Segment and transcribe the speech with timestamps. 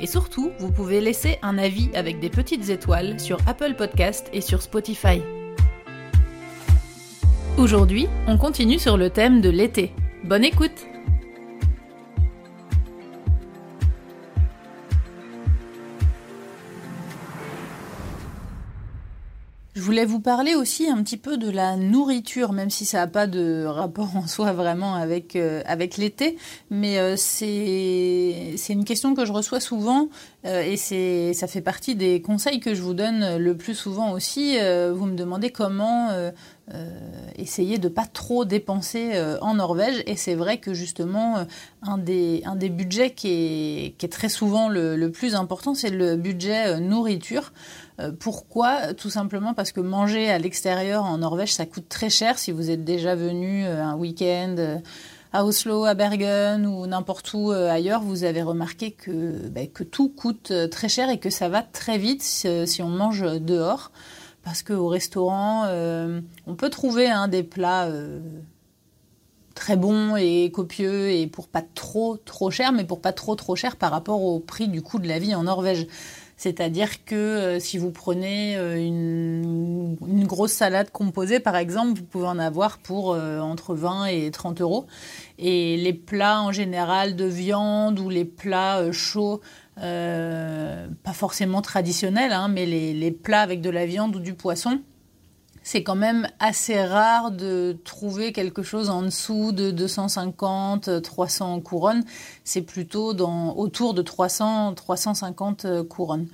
[0.00, 4.40] Et surtout, vous pouvez laisser un avis avec des petites étoiles sur Apple Podcast et
[4.40, 5.20] sur Spotify.
[7.58, 9.92] Aujourd'hui, on continue sur le thème de l'été.
[10.24, 10.86] Bonne écoute
[19.90, 23.26] voulais vous parler aussi un petit peu de la nourriture, même si ça n'a pas
[23.26, 26.36] de rapport en soi vraiment avec, euh, avec l'été,
[26.70, 30.08] mais euh, c'est une question que je reçois souvent
[30.46, 34.58] euh, et ça fait partie des conseils que je vous donne le plus souvent aussi.
[34.58, 36.10] vous me demandez comment
[37.36, 41.44] essayer de pas trop dépenser en Norvège et c'est vrai que justement
[41.82, 45.74] un des, un des budgets qui est, qui est très souvent le, le plus important,
[45.74, 47.52] c'est le budget nourriture.
[48.00, 48.94] Euh, pourquoi?
[48.94, 52.38] Tout simplement parce que manger à l'extérieur en Norvège, ça coûte très cher.
[52.38, 54.78] Si vous êtes déjà venu euh, un week-end euh,
[55.32, 60.52] à Oslo, à Bergen ou n'importe où ailleurs, vous avez remarqué que, ben, tout coûte
[60.72, 63.92] très cher et que ça va très vite si, on mange dehors.
[64.42, 67.88] Parce qu'au restaurant, on peut trouver hein, des plats
[69.54, 73.54] très bons et copieux et pour pas trop trop cher, mais pour pas trop trop
[73.54, 75.86] cher par rapport au prix du coût de la vie en Norvège.
[76.40, 82.26] C'est-à-dire que euh, si vous prenez euh, une, grosse salade composée, par exemple, vous pouvez
[82.26, 84.86] en avoir pour euh, entre 20 et 30 euros.
[85.38, 89.42] Et les plats en général de viande ou les plats chauds,
[89.76, 94.80] pas forcément traditionnels, hein, mais les plats avec de la viande ou du poisson,
[95.62, 102.04] c'est quand même assez rare de trouver quelque chose en dessous de 250, 300 couronnes.
[102.44, 106.26] C'est plutôt dans, autour de 300, 350 couronnes.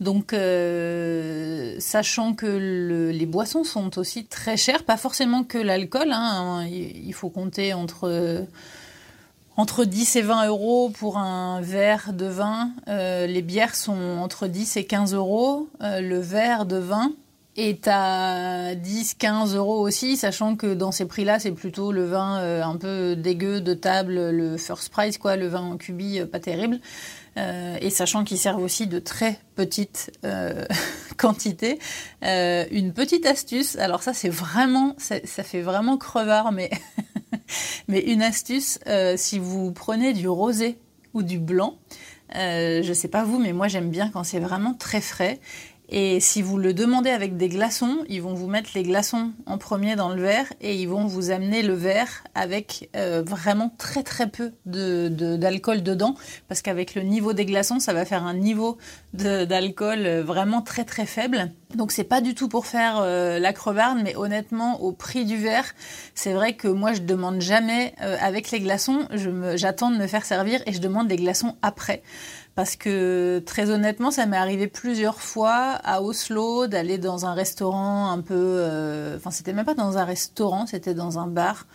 [0.00, 6.66] Donc, euh, sachant que les boissons sont aussi très chères, pas forcément que l'alcool, hein,
[6.66, 8.44] il faut compter entre,
[9.56, 12.70] entre 10 et 20 euros pour un verre de vin.
[12.88, 15.68] Euh, les bières sont entre 10 et 15 euros.
[15.82, 17.12] Euh, le verre de vin,
[17.56, 22.62] est à 10-15 euros aussi, sachant que dans ces prix-là, c'est plutôt le vin euh,
[22.62, 26.40] un peu dégueu de table, le first price, quoi, le vin en cubi, euh, pas
[26.40, 26.80] terrible.
[27.36, 30.10] Euh, et sachant qu'ils servent aussi de très petites
[31.16, 31.78] quantités.
[32.22, 36.70] une petite astuce, alors ça c'est vraiment, ça, fait vraiment crevard, mais,
[37.88, 38.78] une astuce,
[39.16, 40.78] si vous prenez du rosé
[41.14, 41.78] ou du blanc,
[42.34, 45.40] je sais pas vous, mais moi j'aime bien quand c'est vraiment très frais.
[45.88, 49.58] Et si vous le demandez avec des glaçons, ils vont vous mettre les glaçons en
[49.58, 54.02] premier dans le verre et ils vont vous amener le verre avec euh, vraiment très
[54.02, 56.14] très peu d'alcool de, dedans
[56.48, 58.78] parce qu'avec le niveau des glaçons, ça va faire un niveau
[59.12, 61.50] d'alcool vraiment très très faible.
[61.74, 65.36] Donc c'est pas du tout pour faire euh, la crevarde, mais honnêtement, au prix du
[65.36, 65.74] verre,
[66.14, 69.06] c'est vrai que moi je demande jamais euh, avec les glaçons,
[69.56, 72.02] j'attends de me faire servir et je demande les glaçons après.
[72.54, 78.10] Parce que très honnêtement, ça m'est arrivé plusieurs fois à Oslo d'aller dans un restaurant
[78.10, 78.34] un peu...
[78.36, 81.66] Euh, enfin, c'était même pas dans un restaurant, c'était dans un bar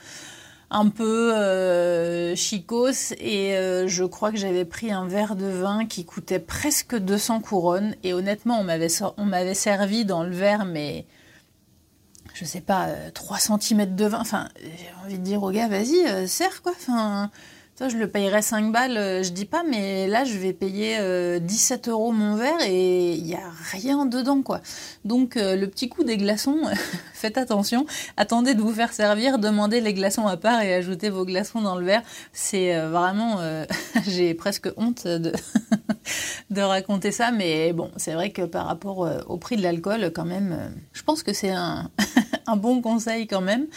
[0.69, 3.13] un peu euh, chicos.
[3.19, 7.39] Et euh, je crois que j'avais pris un verre de vin qui coûtait presque 200
[7.41, 7.95] couronnes.
[8.03, 11.07] Et honnêtement on m'avait servi dans le verre mais
[12.35, 14.19] je sais pas 3 cm de vin.
[14.19, 16.73] Enfin j'ai envie de dire au gars vas-y serre quoi.
[16.75, 17.31] Enfin
[17.87, 20.97] je le payerais 5 balles, euh, je dis pas, mais là, je vais payer
[21.39, 24.61] 17 euh, euros mon verre et il n'y a rien dedans, quoi.
[25.05, 26.57] Donc, euh, le petit coup des glaçons,
[27.13, 27.85] faites attention.
[28.17, 31.77] Attendez de vous faire servir, demandez les glaçons à part et ajoutez vos glaçons dans
[31.77, 32.01] le verre.
[32.33, 33.39] C'est vraiment,
[34.07, 35.31] j'ai presque honte de,
[36.49, 40.25] de raconter ça, mais bon, c'est vrai que par rapport au prix de l'alcool, quand
[40.25, 41.91] même, je pense que c'est un,
[42.51, 43.67] un bon conseil quand même.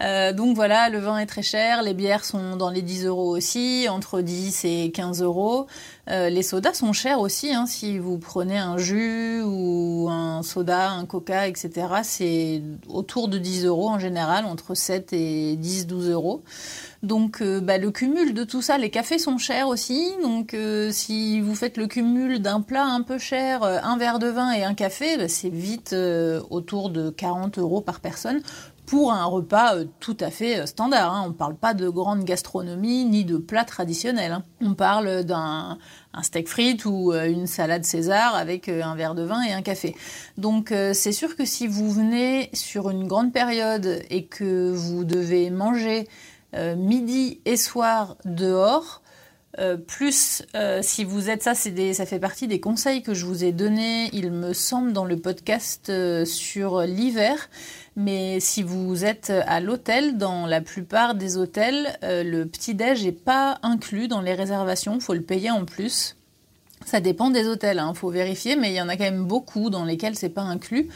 [0.00, 3.36] Euh, donc voilà, le vin est très cher, les bières sont dans les 10 euros
[3.36, 5.66] aussi, entre 10 et 15 euros.
[6.08, 10.90] Euh, les sodas sont chers aussi, hein, si vous prenez un jus ou un soda,
[10.90, 11.88] un coca, etc.
[12.04, 16.42] C'est autour de 10 euros en général, entre 7 et 10-12 euros.
[17.02, 20.12] Donc euh, bah, le cumul de tout ça, les cafés sont chers aussi.
[20.22, 20.56] Donc
[20.90, 24.64] si vous faites le cumul d'un plat un peu cher, un verre de vin et
[24.64, 25.94] un café, bah, c'est vite
[26.50, 28.40] autour de 40 euros par personne
[28.86, 31.14] pour un repas tout à fait standard.
[31.14, 31.22] Hein.
[31.26, 34.32] On ne parle pas de grande gastronomie ni de plats traditionnels.
[34.32, 34.42] Hein.
[34.62, 35.76] On parle d'un
[36.22, 39.94] steak frites ou une salade César avec un verre de vin et un café.
[40.38, 45.50] Donc c'est sûr que si vous venez sur une grande période et que vous devez
[45.50, 46.08] manger
[46.54, 49.02] midi et soir dehors,
[49.58, 53.44] euh, plus, euh, si vous êtes ça, ça fait partie des conseils que je vous
[53.44, 57.48] ai donnés, il me semble, dans le podcast euh, sur l'hiver.
[57.96, 63.58] Mais si vous êtes à l'hôtel, dans la plupart des hôtels, le petit-déj n'est pas
[63.64, 66.14] inclus dans les réservations, il faut le payer en plus.
[66.84, 69.24] Ça dépend des hôtels, il hein, faut vérifier, mais il y en a quand même
[69.24, 70.88] beaucoup dans lesquels c'est pas inclus.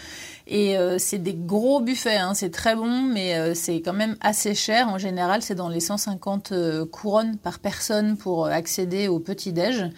[0.46, 4.16] Et euh, c'est des gros buffets, hein, c'est très bon, mais euh, c'est quand même
[4.20, 4.88] assez cher.
[4.88, 9.90] En général, c'est dans les 150 euh, couronnes par personne pour accéder au petit-déj.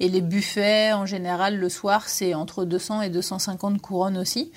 [0.00, 4.50] Et les buffets, en général, le soir, c'est entre 200 et 250 couronnes aussi.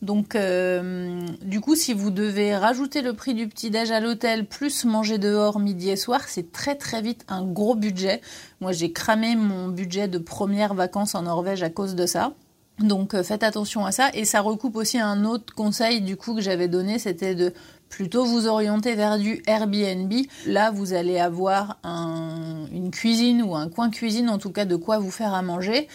[0.00, 5.18] Donc, du coup, si vous devez rajouter le prix du petit-déj à l'hôtel, plus manger
[5.18, 8.20] dehors midi et soir, c'est très très vite un gros budget.
[8.60, 12.34] Moi, j'ai cramé mon budget de première vacances en Norvège à cause de ça.
[12.78, 14.10] Donc euh, faites attention à ça.
[14.14, 17.52] Et ça recoupe aussi un autre conseil du coup que j'avais donné, c'était de
[17.88, 20.12] plutôt vous orienter vers du Airbnb.
[20.46, 24.98] Là, vous allez avoir une cuisine ou un coin cuisine, en tout cas de quoi
[24.98, 25.88] vous faire à manger.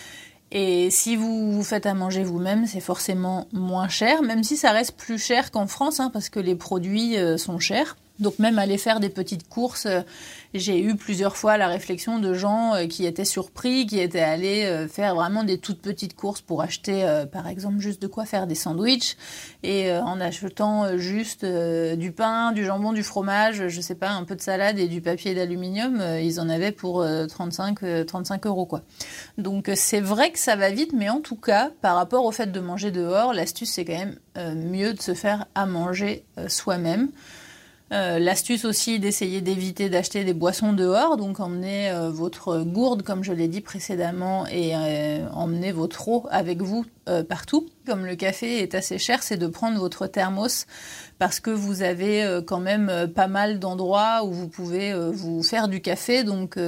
[0.52, 4.72] Et si vous vous faites à manger vous-même, c'est forcément moins cher, même si ça
[4.72, 7.98] reste plus cher qu'en France, hein, parce que les produits euh, sont chers.
[8.20, 10.02] Donc même aller faire des petites courses, euh,
[10.54, 14.66] j'ai eu plusieurs fois la réflexion de gens euh, qui étaient surpris, qui étaient allés
[14.66, 18.48] euh, faire vraiment des toutes petites courses pour acheter par exemple juste de quoi faire
[18.48, 19.18] des sandwichs
[19.64, 24.36] et en achetant juste du pain, du jambon, du fromage, je sais pas, un peu
[24.36, 28.82] de salade et du papier d'aluminium, ils en avaient pour 35 35 euros quoi.
[29.38, 32.52] Donc c'est vrai que ça va vite, mais en tout cas par rapport au fait
[32.52, 34.18] de manger dehors, l'astuce c'est quand même
[34.56, 37.10] mieux de se faire à manger soi-même.
[37.94, 43.24] Euh, l'astuce aussi d'essayer d'éviter d'acheter des boissons dehors, donc emmenez euh, votre gourde comme
[43.24, 46.86] je l'ai dit précédemment et euh, emmenez votre eau avec vous
[47.30, 47.66] partout.
[47.86, 50.66] Comme le café est assez cher, c'est de prendre votre thermos
[51.20, 55.80] parce que vous avez quand même pas mal d'endroits où vous pouvez vous faire du
[55.80, 56.26] café.
[56.26, 56.60] Donc,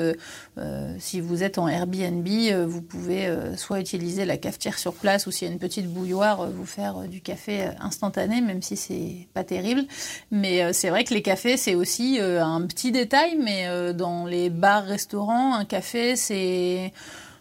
[0.97, 2.25] si vous êtes en Airbnb,
[2.65, 6.49] vous pouvez soit utiliser la cafetière sur place ou s'il y a une petite bouilloire,
[6.49, 9.83] vous faire du café instantané, même si c'est pas terrible.
[10.31, 15.65] Mais c'est vrai les cafés, c'est aussi un petit détail, mais dans les bars-restaurants, un
[15.65, 16.93] café, c'est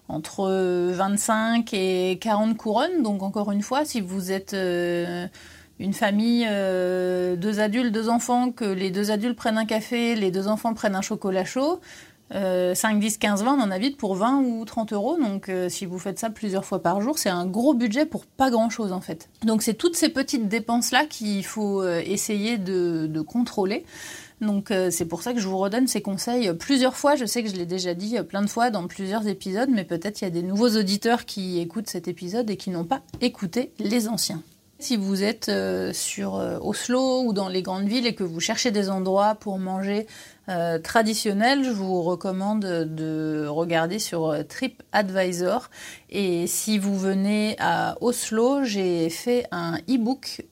[0.08, 3.02] entre 25 et 40 couronnes.
[3.02, 4.54] Donc encore une fois, si vous êtes
[5.80, 10.30] une famille, euh, deux adultes, deux enfants, que les deux adultes prennent un café, les
[10.30, 11.80] deux enfants prennent un chocolat chaud,
[12.30, 15.18] 5, 10, 15, 20, on en a vite pour 20 ou 30 euros.
[15.18, 18.26] Donc euh, si vous faites ça plusieurs fois par jour, c'est un gros budget pour
[18.26, 19.28] pas grand-chose en fait.
[19.44, 23.84] Donc c'est toutes ces petites dépenses-là qu'il faut euh, essayer de, contrôler.
[24.40, 27.16] Donc c'est pour ça que je vous redonne ces conseils plusieurs fois.
[27.16, 30.20] Je sais que je l'ai déjà dit plein de fois dans plusieurs épisodes, mais peut-être
[30.20, 33.72] il y a des nouveaux auditeurs qui écoutent cet épisode et qui n'ont pas écouté
[33.80, 34.40] les anciens.
[34.80, 38.38] Si vous êtes euh, sur euh, Oslo ou dans les grandes villes et que vous
[38.38, 40.06] cherchez des endroits pour manger
[40.48, 45.68] euh, traditionnels, je vous recommande de regarder sur TripAdvisor.
[46.10, 50.46] Et si vous venez à Oslo, j'ai fait un e-book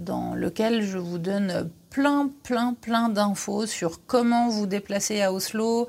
[0.00, 5.88] dans lequel je vous donne plein, plein, plein d'infos sur comment vous déplacer à Oslo,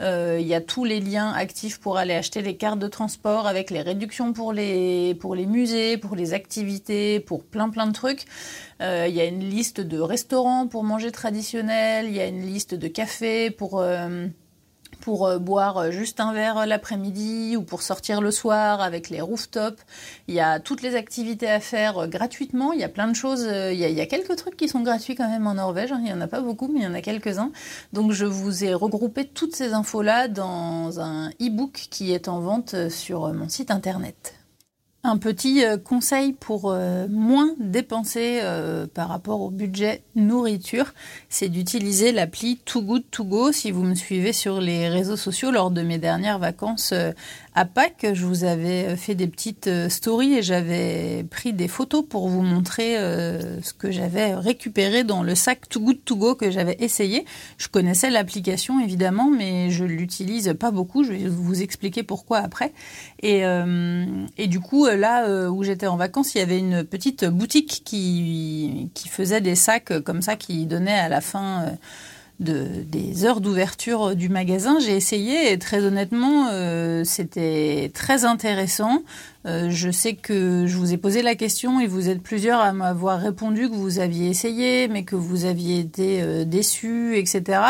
[0.00, 3.46] euh, il y a tous les liens actifs pour aller acheter les cartes de transport
[3.46, 8.24] avec les réductions pour les, musées, pour les activités, pour plein plein de trucs.
[8.80, 12.42] Euh, il y a une liste de restaurants pour manger traditionnel, il y a une
[12.42, 13.80] liste de cafés pour...
[13.80, 14.28] Euh,
[15.00, 19.20] pour euh, boire euh, juste un verre l'après-midi ou pour sortir le soir avec les
[19.20, 19.82] rooftops.
[20.26, 22.72] Il y a toutes les activités à faire euh, gratuitement.
[22.72, 23.42] Il y a plein de choses.
[23.42, 25.92] Il y a, quelques trucs qui sont gratuits quand même en Norvège.
[25.92, 25.98] Hein.
[26.00, 27.52] Il n'y en a pas beaucoup, mais il y en a quelques-uns.
[27.92, 32.88] Donc je vous ai regroupé toutes ces infos-là dans un e-book qui est en vente
[32.90, 34.37] sur mon site internet.
[35.08, 40.92] Un petit euh, conseil pour euh, moins dépenser euh, par rapport au budget nourriture,
[41.30, 43.50] c'est d'utiliser l'appli Too Good To Go.
[43.50, 46.92] Si vous me suivez sur les réseaux sociaux lors de mes dernières vacances
[47.58, 52.28] à Pâques, je vous avais fait des petites stories et j'avais pris des photos pour
[52.28, 56.76] vous montrer ce que j'avais récupéré dans le sac Too Good To Go que j'avais
[56.78, 57.24] essayé.
[57.56, 61.02] Je connaissais l'application évidemment, mais je l'utilise pas beaucoup.
[61.02, 62.72] Je vais vous expliquer pourquoi après.
[63.24, 67.24] Et, et du coup, là euh, où j'étais en vacances, il y avait une petite
[67.24, 71.76] boutique qui faisait des sacs comme ça, qui donnait à la fin
[72.40, 74.78] des heures d'ouverture du magasin.
[74.78, 79.02] J'ai essayé et très honnêtement, euh, c'était très intéressant.
[79.44, 82.72] Euh, je sais que je vous ai posé la question et vous êtes plusieurs à
[82.72, 87.60] m'avoir répondu que vous aviez essayé, mais que vous aviez été euh, déçus, etc.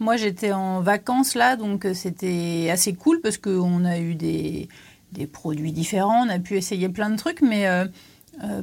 [0.00, 4.68] Moi, j'étais en vacances là, donc c'était assez cool parce qu'on a eu des,
[5.12, 7.66] des produits différents, on a pu essayer plein de trucs, mais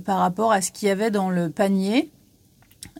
[0.06, 2.10] par rapport à ce qu'il y avait dans le panier,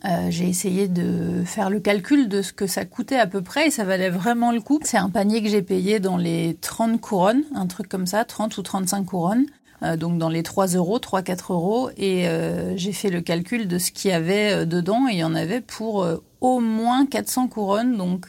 [0.06, 3.68] euh, j'ai essayé de faire le calcul de ce que ça coûtait à peu près
[3.68, 4.80] et ça valait vraiment le coup.
[4.84, 8.58] C'est un panier que j'ai payé dans les 30 couronnes, un truc comme ça, 30
[8.58, 9.46] ou 35 couronnes.
[9.84, 11.90] Euh, donc dans les 3 euros, 3-4 euros.
[11.98, 15.24] Et euh, j'ai fait le calcul de ce qu'il y avait dedans et il y
[15.24, 16.08] en avait pour
[16.42, 18.28] au moins 400 couronnes, donc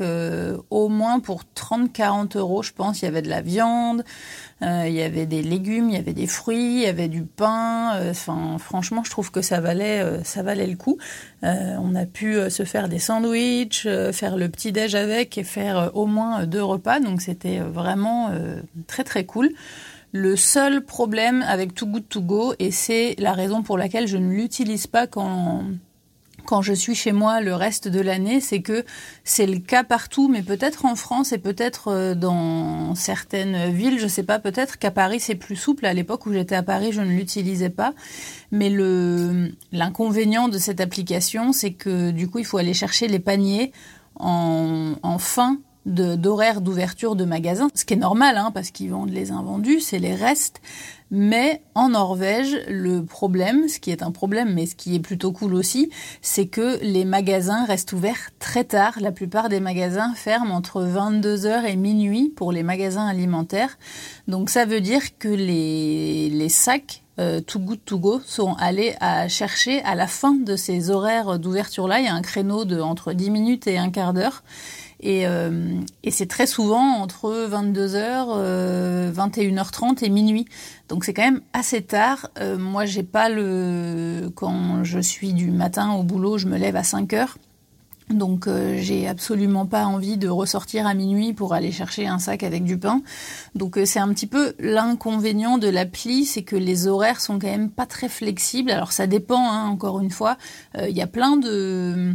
[0.71, 3.03] au moins pour 30-40 euros, je pense.
[3.03, 4.05] Il y avait de la viande,
[4.63, 7.93] il y avait des légumes, il y avait des fruits, il y avait du pain.
[8.11, 10.99] Enfin, franchement, je trouve que ça valait, ça valait le coup.
[11.43, 16.07] on a pu se faire des sandwichs, faire le petit déj avec et faire au
[16.07, 17.01] moins deux repas.
[17.01, 18.31] Donc c'était vraiment
[18.87, 19.51] très très cool.
[20.13, 24.17] Le seul problème avec Too Good To Go, et c'est la raison pour laquelle je
[24.17, 25.65] ne l'utilise pas quand,
[26.47, 28.85] quand je suis chez moi le reste de l'année, c'est que
[29.25, 34.05] c'est le cas partout, mais peut-être en France et peut-être euh, dans certaines villes, je
[34.05, 35.87] ne sais pas, peut-être qu'à Paris c'est plus souple.
[35.87, 37.93] À l'époque où j'étais à Paris, je ne l'utilisais pas.
[38.53, 38.71] Mais
[39.73, 43.73] l'inconvénient de cette application, c'est que du coup, il faut aller chercher les paniers
[44.19, 49.11] en, en fin d'horaire d'ouverture de magasins, ce qui est normal hein, parce qu'ils vendent
[49.11, 50.61] les invendus, c'est les restes.
[51.13, 55.31] Mais en Norvège, le problème, ce qui est un problème, mais ce qui est plutôt
[55.31, 55.91] cool aussi,
[56.21, 58.95] c'est que les magasins restent ouverts très tard.
[59.01, 63.79] La plupart des magasins ferment entre 22h et minuit pour les magasins alimentaires.
[64.27, 68.95] Donc ça veut dire que les, les sacs euh, Too Good To Go sont allés
[69.01, 72.01] à chercher à la fin de ces horaires d'ouverture-là.
[72.01, 74.43] Il y a un créneau de entre 10 minutes et un quart d'heure.
[75.01, 80.47] Et, euh, et c'est très souvent entre 22h, euh, 21h30 et minuit.
[80.89, 82.31] Donc c'est quand même assez tard.
[82.39, 84.31] Euh, moi, j'ai pas le.
[84.35, 87.29] Quand je suis du matin au boulot, je me lève à 5 h
[88.09, 92.43] Donc euh, j'ai absolument pas envie de ressortir à minuit pour aller chercher un sac
[92.43, 93.03] avec du pain.
[93.55, 97.49] Donc euh, c'est un petit peu l'inconvénient de l'appli, c'est que les horaires sont quand
[97.49, 98.71] même pas très flexibles.
[98.71, 100.39] Alors ça dépend, hein, encore une fois.
[100.81, 102.13] Il y a plein de euh,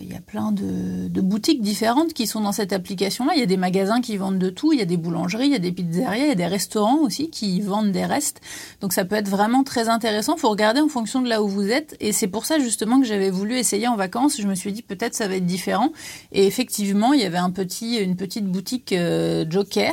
[0.00, 3.32] il y a plein de, de, boutiques différentes qui sont dans cette application-là.
[3.36, 5.52] Il y a des magasins qui vendent de tout, il y a des boulangeries, il
[5.52, 8.40] y a des pizzerias, il y a des restaurants aussi qui vendent des restes.
[8.80, 10.34] Donc ça peut être vraiment très intéressant.
[10.36, 11.96] Il faut regarder en fonction de là où vous êtes.
[12.00, 14.40] Et c'est pour ça justement que j'avais voulu essayer en vacances.
[14.40, 15.92] Je me suis dit peut-être ça va être différent.
[16.32, 19.92] Et effectivement, il y avait un petit, une petite boutique euh, Joker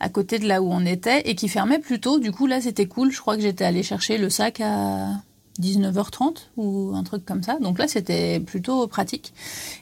[0.00, 2.18] à côté de là où on était et qui fermait plus tôt.
[2.18, 3.12] Du coup là c'était cool.
[3.12, 5.22] Je crois que j'étais allée chercher le sac à
[5.62, 7.58] 19h30 ou un truc comme ça.
[7.60, 9.32] Donc là, c'était plutôt pratique.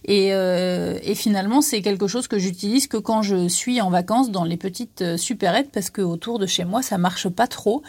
[0.05, 4.31] Et, euh, et finalement, c'est quelque chose que j'utilise que quand je suis en vacances
[4.31, 7.83] dans les petites euh, supérettes parce que autour de chez moi, ça marche pas trop.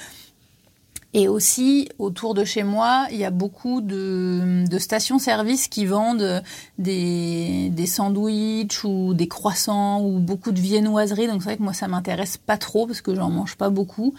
[1.14, 6.42] Et aussi, autour de chez moi, il y a beaucoup de, stations-service qui vendent
[6.78, 11.28] des, des sandwichs ou des croissants ou beaucoup de viennoiseries.
[11.28, 14.14] Donc c'est vrai que moi, ça m'intéresse pas trop parce que j'en mange pas beaucoup.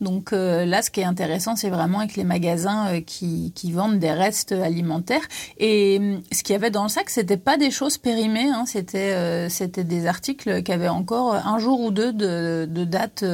[0.00, 3.72] Donc euh, là, ce qui est intéressant, c'est vraiment avec les magasins euh, qui, qui,
[3.72, 5.26] vendent des restes alimentaires.
[5.58, 8.64] Et hum, ce qu'il y avait dans le sac, c'était pas des choses périmées, hein,
[8.66, 13.24] c'était euh, c'était des articles qui avaient encore un jour ou deux de, de date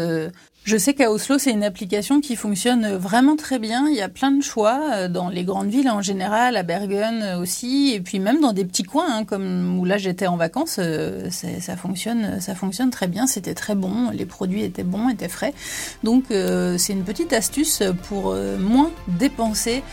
[0.67, 3.89] je sais qu'à Oslo, c'est une application qui fonctionne vraiment très bien.
[3.89, 7.23] Il y a plein de choix euh, dans les grandes villes en général, à Bergen
[7.23, 10.37] euh, aussi, et puis même dans des petits coins, hein, comme où là j'étais en
[10.37, 13.29] vacances, euh, ça fonctionne, ça fonctionne très bien.
[13.29, 15.55] C'était très bon, les produits étaient bons, étaient frais.
[16.03, 19.85] Donc c'est une petite astuce pour moins dépenser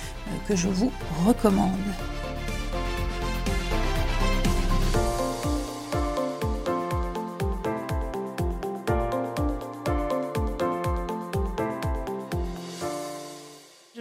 [0.47, 0.91] que je vous
[1.27, 1.69] recommande.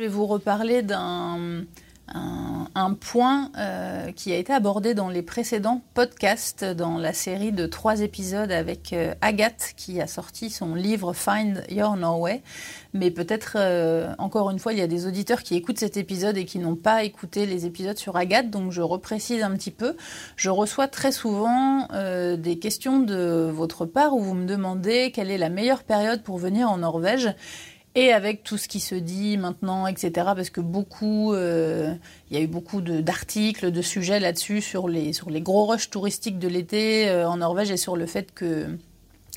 [0.03, 1.65] Vais vous reparler d'un
[2.15, 7.67] un, point euh, qui a été abordé dans les précédents podcasts, dans la série de
[7.67, 12.43] trois épisodes avec euh, Agathe qui a sorti son livre Find Your Norway.
[12.93, 16.37] Mais peut-être, euh, encore une fois, il y a des auditeurs qui écoutent cet épisode
[16.37, 19.97] et qui n'ont pas écouté les épisodes sur Agathe, donc je reprécise un petit peu.
[20.37, 21.89] Je reçois très souvent
[22.37, 26.37] des questions de votre part où vous me demandez quelle est la meilleure période pour
[26.37, 27.35] venir en Norvège.
[27.95, 31.95] Et avec tout ce qui se dit maintenant, etc., parce que beaucoup, euh,
[32.31, 36.39] y a eu beaucoup d'articles, de, sujets là-dessus sur les, sur les gros rushs touristiques
[36.39, 38.67] de l'été euh, en Norvège et sur le fait que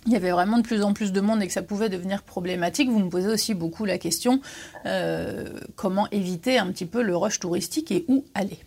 [0.08, 2.22] il y avait vraiment de plus en plus de monde et que ça pouvait devenir
[2.22, 2.92] problématique.
[2.92, 4.40] Vous me posez aussi beaucoup la question
[4.86, 8.60] euh, comment éviter un petit peu le rush touristique et où aller?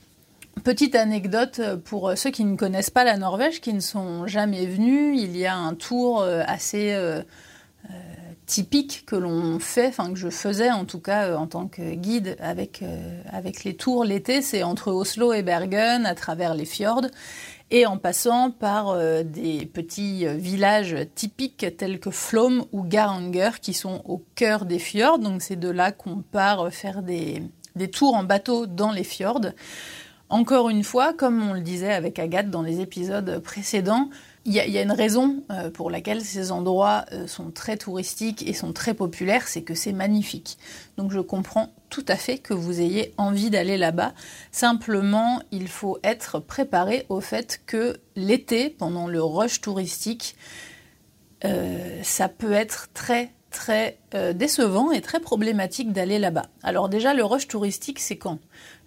[0.64, 5.23] Petite anecdote pour ceux qui ne connaissent pas la Norvège, qui ne sont jamais venus,
[5.23, 6.92] il y a un tour assez
[8.49, 12.37] typique que l'on fait, enfin que je faisais en tout cas en tant que guide
[12.40, 12.83] avec,
[13.31, 17.07] avec les tours l'été, c'est entre Oslo et Bergen à travers les fjords
[17.71, 23.50] et en passant par euh, des petits euh, villages typiques tels que Flom ou Garanger
[23.61, 25.19] qui sont au cœur des fjords.
[25.19, 27.43] Donc c'est de là qu'on part faire des,
[27.76, 29.47] des tours en bateau dans les fjords.
[30.31, 34.11] Encore une fois, comme on le disait avec Agathe dans les épisodes précédents,
[34.49, 38.55] il y, a une raison euh, pour laquelle ces endroits euh, sont très touristiques et
[38.55, 40.57] sont très populaires, c'est que c'est magnifique.
[40.97, 44.14] Donc je comprends tout à fait que vous ayez envie d'aller là-bas.
[44.50, 50.35] Simplement, il faut être préparé au fait que l'été, pendant le rush touristique,
[51.45, 53.99] euh, ça peut être très très
[54.35, 56.47] décevant et très problématique d'aller là-bas.
[56.62, 58.38] Alors déjà, le rush touristique, c'est quand?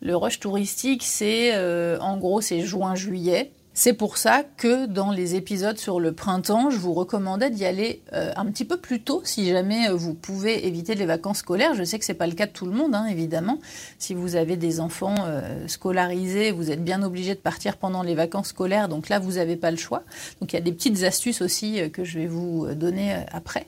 [0.02, 1.58] Le rush touristique, c'est
[1.98, 3.52] en gros, c'est juin-juillet.
[3.84, 8.04] C'est pour ça que dans les épisodes sur le printemps, je vous recommandais d'y aller
[8.14, 11.74] euh, un petit peu plus tôt si jamais euh, vous pouvez éviter les vacances scolaires.
[11.74, 13.58] Je sais que c'est pas le cas de tout le monde, hein, évidemment.
[13.98, 18.14] Si vous avez des enfants euh, scolarisés, vous êtes bien obligé de partir pendant les
[18.14, 20.04] vacances scolaires, donc là vous n'avez pas le choix.
[20.42, 23.66] Donc il y a des petites astuces aussi que je vais vous donner après.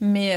[0.00, 0.34] Mais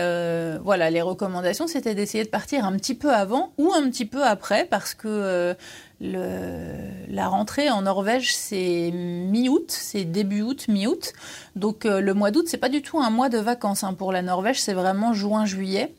[0.64, 4.24] voilà, les recommandations c'était d'essayer de partir un petit peu avant ou un petit peu
[4.24, 5.56] après parce que
[6.02, 11.14] la rentrée en Norvège, c'est mi-août, c'est début août, mi-août.
[11.56, 13.94] Donc euh, le mois d'août, c'est pas du tout un mois de vacances hein.
[13.94, 15.94] pour la Norvège, c'est vraiment juin-juillet.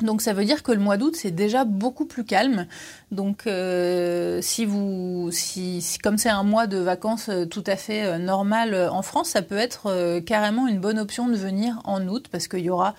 [0.00, 2.66] Donc ça veut dire que le mois d'août c'est déjà beaucoup plus calme.
[3.10, 8.18] Donc euh, si vous, si, comme c'est un mois de vacances euh, tout à fait
[8.18, 12.48] normal en France, ça peut être carrément une bonne option de venir en août parce
[12.48, 12.94] qu'il y aura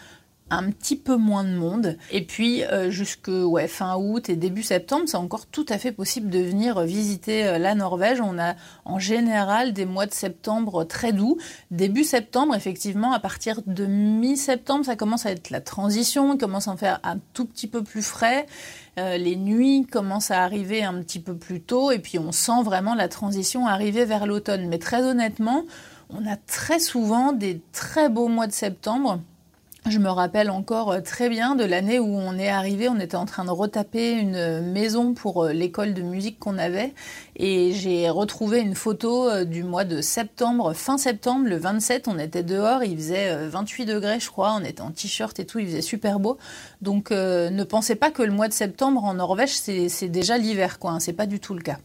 [0.50, 1.98] un petit peu moins de monde.
[2.12, 5.92] Et puis euh, jusque ouais, fin août et début septembre, c'est encore tout à fait
[5.92, 8.22] possible de venir visiter euh, la Norvège.
[8.22, 11.38] On a en général des mois de septembre très doux.
[11.72, 16.68] Début septembre, effectivement, à partir de mi-septembre, ça commence à être la transition, il commence
[16.68, 18.46] à en faire un tout petit peu plus frais.
[19.00, 22.64] Euh, les nuits commencent à arriver un petit peu plus tôt et puis on sent
[22.64, 24.68] vraiment la transition arriver vers l'automne.
[24.68, 25.64] Mais très honnêtement,
[26.10, 29.20] on a très souvent des très beaux mois de septembre
[29.88, 33.16] je me rappelle encore euh, très bien de l'année où on est arrivé, on était
[33.16, 36.94] en train de retaper une maison pour euh, l'école de musique qu'on avait
[37.36, 42.18] et j'ai retrouvé une photo euh, du mois de septembre, fin septembre, le 27, on
[42.18, 45.68] était dehors, il faisait 28 degrés je crois, on était en t-shirt et tout, il
[45.68, 46.38] faisait super beau.
[46.82, 50.92] Donc ne pensez pas que le mois de septembre en Norvège c'est déjà l'hiver quoi,
[50.92, 51.78] hein, c'est pas du tout le cas.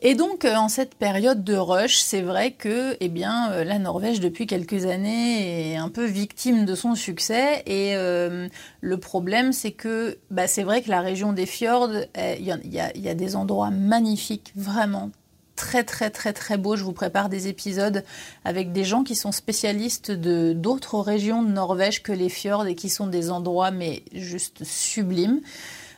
[0.00, 3.80] Et donc, euh, en cette période de rush, c'est vrai que, eh bien, euh, la
[3.80, 7.64] Norvège depuis quelques années est un peu victime de son succès.
[7.66, 8.46] Et euh,
[8.80, 13.14] le problème, c'est que, bah, c'est vrai que la région des fjords, il y, a
[13.14, 15.10] des endroits magnifiques, vraiment
[15.56, 16.76] très très très très beaux.
[16.76, 18.04] Je vous prépare des épisodes
[18.44, 22.76] avec des gens qui sont spécialistes de d'autres régions de Norvège que les fjords et
[22.76, 25.40] qui sont des endroits mais juste sublimes.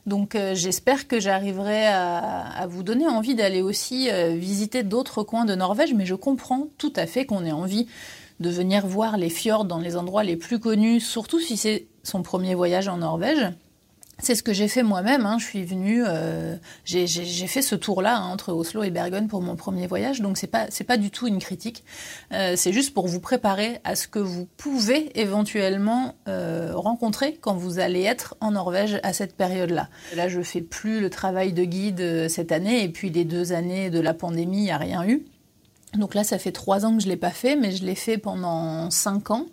[0.07, 5.45] Donc euh, j'espère que j'arriverai à, vous donner envie d'aller aussi euh, visiter d'autres coins
[5.45, 7.87] de Norvège, mais je comprends tout à fait qu'on ait envie
[8.41, 12.23] de venir voir les fjords dans les endroits les plus connus, surtout si c'est son
[12.23, 13.53] premier voyage en Norvège.
[14.22, 15.26] C'est ce que j'ai fait moi-même.
[15.26, 15.38] Hein.
[15.38, 17.06] Je suis venue, euh, j'ai
[17.46, 20.20] fait ce tour-là hein, entre Oslo et Bergen pour mon premier voyage.
[20.20, 21.85] Donc c'est pas c'est pas du tout une critique.
[22.33, 27.54] Euh, c'est juste pour vous préparer à ce que vous pouvez éventuellement euh, rencontrer quand
[27.54, 29.88] vous allez être en Norvège à cette période-là.
[30.16, 33.90] Là, je fais plus le travail de guide cette année et puis les deux années
[33.90, 35.24] de la pandémie, il n'y a rien eu.
[35.94, 38.18] Donc là, ça fait trois ans que je l'ai pas fait, mais je l'ai fait
[38.18, 39.46] pendant cinq ans.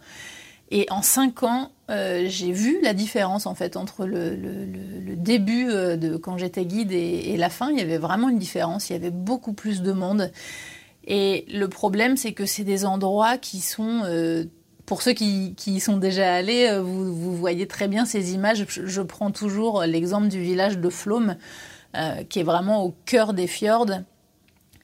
[0.70, 4.36] Et en cinq ans, euh, j'ai vu la différence en fait entre le,
[5.16, 7.72] début euh, de quand j'étais guide et, la fin.
[7.72, 8.90] Il y avait vraiment une différence.
[8.90, 10.32] Il y avait beaucoup plus de monde.
[11.06, 14.44] Et le problème, c'est que c'est des endroits qui sont euh,
[14.86, 18.66] pour ceux qui, y sont déjà allés, vous, voyez très bien ces images.
[18.68, 21.36] Je, prends toujours l'exemple du village de Flom,
[22.30, 23.92] qui est vraiment au cœur des fjords.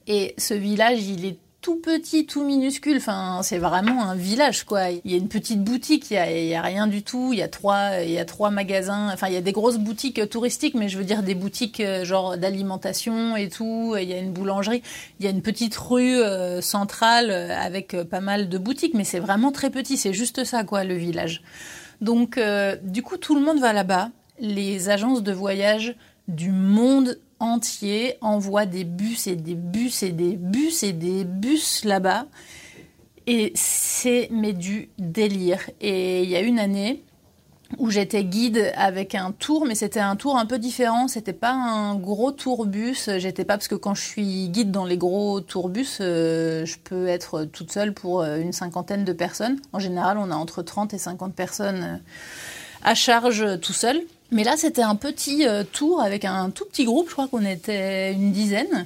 [0.07, 2.97] Et ce village, il est tout petit, tout minuscule.
[2.97, 4.89] Enfin, c'est vraiment un village, quoi.
[4.89, 7.31] Il y a une petite boutique, il y a, rien du tout.
[7.31, 9.09] Il y a trois, il y a trois magasins.
[9.13, 12.03] Enfin, il y a des grosses boutiques touristiques, mais je veux dire des boutiques euh,
[12.03, 13.95] genre d'alimentation et tout.
[13.97, 14.83] Il y a une boulangerie.
[15.19, 19.05] Il y a une petite rue euh, centrale euh, avec pas mal de boutiques, mais
[19.05, 19.95] c'est vraiment très petit.
[19.95, 21.43] C'est juste ça, quoi, le village.
[22.01, 22.37] Donc,
[22.83, 24.09] du coup, tout le monde va là-bas.
[24.39, 25.95] Les agences de voyage
[26.27, 31.83] du monde entier envoie des bus et des bus et des bus et des bus
[31.85, 32.25] là-bas.
[33.27, 35.69] Et c'est mais du délire.
[35.81, 37.03] Et il y a une année,
[37.77, 41.07] où j'étais guide avec un tour, mais c'était un tour un peu différent.
[41.07, 43.09] C'était pas un gros tourbus.
[43.17, 47.07] J'étais pas parce que quand je suis guide dans les gros tourbus, euh, je peux
[47.07, 49.59] être toute seule pour euh, une cinquantaine de personnes.
[49.71, 51.97] En général, on a entre 30 et 50 personnes euh,
[52.83, 54.01] à charge tout seul.
[54.33, 57.07] Mais là, c'était un petit tour avec un tout petit groupe.
[57.07, 58.85] Je crois qu'on était une dizaine.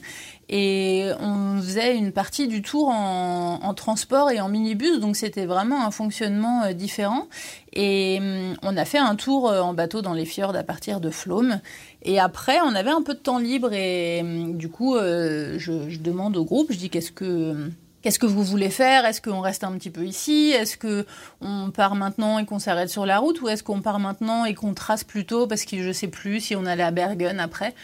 [0.50, 5.86] Et on faisait une partie du tour en, transport et en minibus, donc c'était vraiment
[5.86, 7.28] un fonctionnement euh, différent.
[7.74, 11.02] Et hum, on a fait un tour euh, en bateau dans les fjords à partir
[11.02, 11.60] de Flôme.
[12.02, 15.90] Et après, on avait un peu de temps libre et hum, du coup, euh, je,
[15.90, 17.72] je, demande au groupe, je dis qu'est-ce que hum,
[18.08, 19.04] Qu'est-ce que vous voulez faire?
[19.04, 20.54] Est-ce qu'on reste un petit peu ici?
[20.56, 21.06] Est-ce que
[21.42, 23.42] on part maintenant et qu'on s'arrête sur la route?
[23.42, 26.40] Ou est-ce qu'on part maintenant et qu'on trace plus tôt parce que je sais plus
[26.40, 27.76] si on allait à Bergen après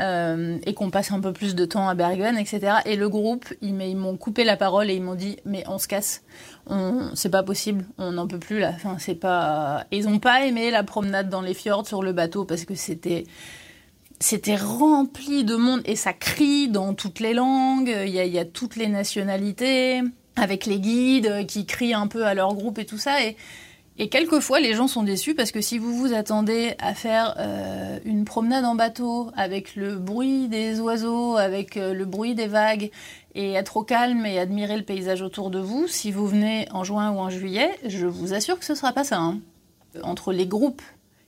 [0.00, 2.78] euh, et qu'on passe un peu plus de temps à Bergen, etc.
[2.86, 5.86] Et le groupe, ils, m'ont coupé la parole et ils m'ont dit mais on se
[5.86, 6.22] casse,
[7.14, 8.72] c'est pas possible, on n'en peut plus là.
[8.74, 12.44] Enfin c'est pas, ils ont pas aimé la promenade dans les fjords sur le bateau
[12.44, 13.26] parce que c'était
[14.20, 18.76] c'était rempli de monde et ça crie dans toutes les langues, il y a, toutes
[18.76, 20.02] les nationalités,
[20.36, 23.24] avec les guides qui crient un peu à leur groupe et tout ça.
[23.24, 23.36] Et,
[24.00, 27.98] et quelquefois, les gens sont déçus parce que si vous vous attendez à faire euh,
[28.04, 32.90] une promenade en bateau avec le bruit des oiseaux, avec euh, le bruit des vagues,
[33.34, 36.84] et être au calme et admirer le paysage autour de vous, si vous venez en
[36.84, 39.18] juin ou en juillet, je vous assure que ce ne sera pas ça.
[39.18, 39.40] Hein.
[40.02, 40.82] Entre les groupes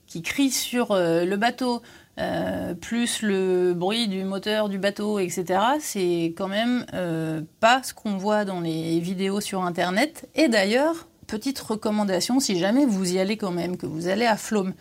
[0.07, 1.81] qui crient sur euh, le bateau,
[2.21, 7.93] euh, plus le bruit du moteur du bateau, etc., c'est quand même euh, pas ce
[7.93, 10.29] qu'on voit dans les vidéos sur Internet.
[10.35, 14.37] Et d'ailleurs, petite recommandation, si jamais vous y allez quand même, que vous allez à
[14.37, 14.73] Flôme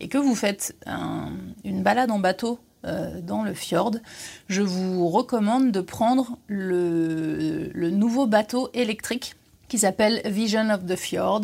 [0.00, 0.74] et que vous faites
[1.64, 3.96] une balade en bateau euh, dans le fjord,
[4.48, 9.34] je vous recommande de prendre le nouveau bateau électrique
[9.68, 11.42] qui s'appelle Vision of the Fjord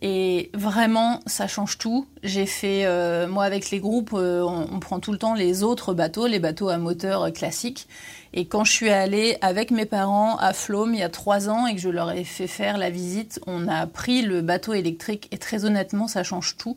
[0.00, 2.06] et vraiment, ça change tout.
[2.22, 5.92] J'ai fait, euh, moi avec les groupes, euh, on, prend tout le temps les autres
[5.92, 7.88] bateaux, les bateaux à moteur classiques.
[8.32, 11.66] Et quand je suis allée avec mes parents à Flôme il y a trois ans
[11.66, 15.28] et que je leur ai fait faire la visite, on a pris le bateau électrique
[15.32, 16.76] et très honnêtement, ça change tout.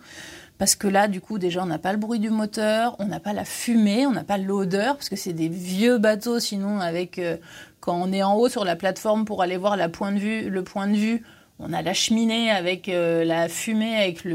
[0.58, 3.20] Parce que là, du coup, déjà, on n'a pas le bruit du moteur, on n'a
[3.20, 7.18] pas la fumée, on n'a pas l'odeur, parce que c'est des vieux bateaux, sinon, avec
[7.18, 7.38] euh,
[7.80, 10.52] quand on est en haut sur la plateforme pour aller voir la point de vue,
[10.52, 11.24] le point de vue,
[11.62, 14.26] on a la cheminée avec euh, la fumée, avec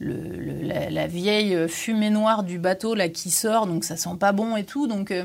[0.00, 4.64] la, vieille fumée noire du bateau là qui sort, donc ça sent pas bon et
[4.64, 4.86] tout.
[4.86, 5.24] Donc euh,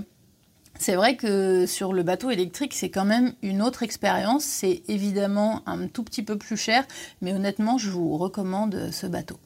[0.78, 4.44] c'est vrai que sur le bateau électrique, c'est quand même une autre expérience.
[4.44, 6.86] C'est évidemment un tout petit peu plus cher,
[7.22, 9.38] mais honnêtement, je vous recommande ce bateau.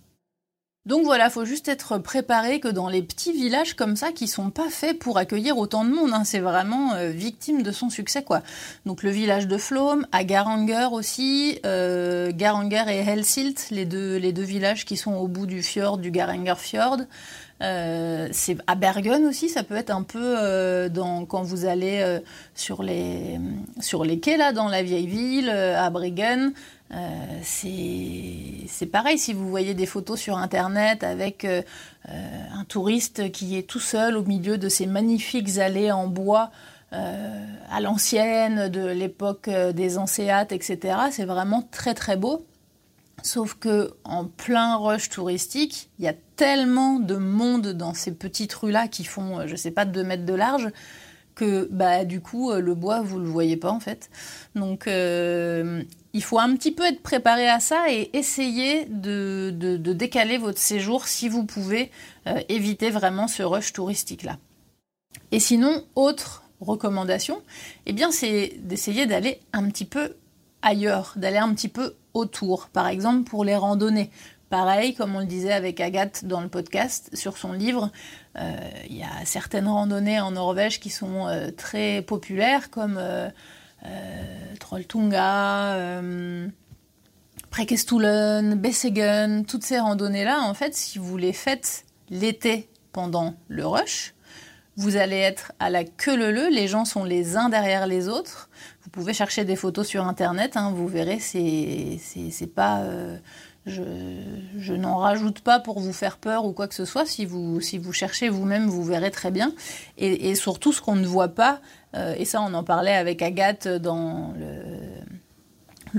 [0.85, 4.51] Donc voilà, faut juste être préparé que dans les petits villages comme ça, qui sont
[4.51, 8.21] pas faits pour accueillir autant de monde, hein, c'est vraiment euh, victime de son succès
[8.23, 8.43] quoi.
[8.85, 14.31] Donc le village de Flom, à Garanger aussi, euh, Garanger et Helsilt, les deux les
[14.31, 16.99] deux villages qui sont au bout du fjord, du Garanger Fjord.
[17.63, 22.19] Euh, c'est à Bergen aussi, ça peut être un peu euh, dans, quand vous allez
[22.53, 23.39] sur les
[23.79, 26.53] sur les quais là dans la vieille ville à Bregen.
[26.91, 31.61] Euh, c'est pareil si vous voyez des photos sur Internet avec euh,
[32.09, 36.51] euh, un touriste qui est tout seul au milieu de ces magnifiques allées en bois
[36.91, 40.97] à l'ancienne, de l'époque des Ancéates, etc.
[41.11, 42.45] C'est vraiment très très beau.
[43.21, 48.53] Sauf que en plein rush touristique, il y a tellement de monde dans ces petites
[48.53, 50.69] rues-là qui font, je sais pas, 2 mètres de large,
[51.33, 54.09] que bah, du coup, le bois, vous le voyez pas en fait.
[54.55, 54.87] Donc,
[56.15, 61.09] il faut un petit peu être préparé à ça et essayer de, décaler votre séjour
[61.09, 61.91] si vous pouvez
[62.25, 64.37] euh, éviter vraiment ce rush touristique-là.
[65.33, 67.41] Et sinon, autre recommandation,
[67.85, 70.15] eh bien, c'est d'essayer d'aller un petit peu
[70.61, 72.69] ailleurs, d'aller un petit peu autour.
[72.69, 74.09] Par exemple, pour les randonnées.
[74.49, 77.91] Pareil, comme on le disait avec Agathe dans le podcast sur son livre,
[78.39, 78.55] euh,
[78.89, 83.01] il y a certaines randonnées en Norvège qui sont euh, très populaires, comme
[84.59, 86.47] Trolltunga, euh,
[87.49, 94.13] Prekestulen, Bessegen, toutes ces randonnées-là, en fait, si vous les faites l'été pendant le rush,
[94.77, 98.49] vous allez être à la queue leu les gens sont les uns derrière les autres.
[98.95, 102.79] Pouvez chercher des photos sur internet, hein, vous verrez, c'est pas.
[102.79, 103.17] Euh,
[103.65, 107.05] je, n'en rajoute pas pour vous faire peur ou quoi que ce soit.
[107.05, 109.53] Si vous, si vous cherchez vous-même, vous verrez très bien.
[109.97, 111.59] Et, surtout, ce qu'on ne voit pas,
[111.93, 114.61] euh, et ça, on en parlait avec Agathe dans le,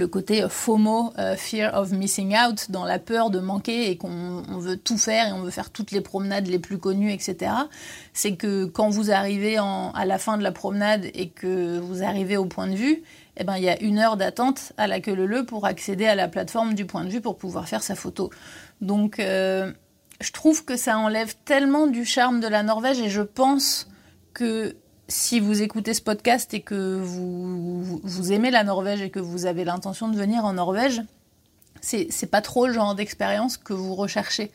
[0.05, 4.77] côté FOMO, euh, Fear of Missing Out, dans la peur de manquer et qu'on veut
[4.77, 7.53] tout faire et on veut faire toutes les promenades les plus connues, etc.
[8.13, 12.37] C'est que quand vous arrivez à la fin de la promenade et que vous arrivez
[12.37, 13.03] au point de vue,
[13.39, 16.15] eh ben, il y a une heure d'attente à la queue leu pour accéder à
[16.15, 18.31] la plateforme du point de vue pour pouvoir faire sa photo.
[18.81, 19.73] Donc, euh,
[20.21, 23.89] je trouve que ça enlève tellement du charme de la Norvège et je pense
[24.33, 24.77] que
[25.09, 29.65] si vous écoutez ce podcast et que vous, aimez la Norvège et que vous avez
[29.65, 31.03] l'intention de venir en Norvège,
[31.81, 34.51] c'est pas trop le genre d'expérience que vous recherchez.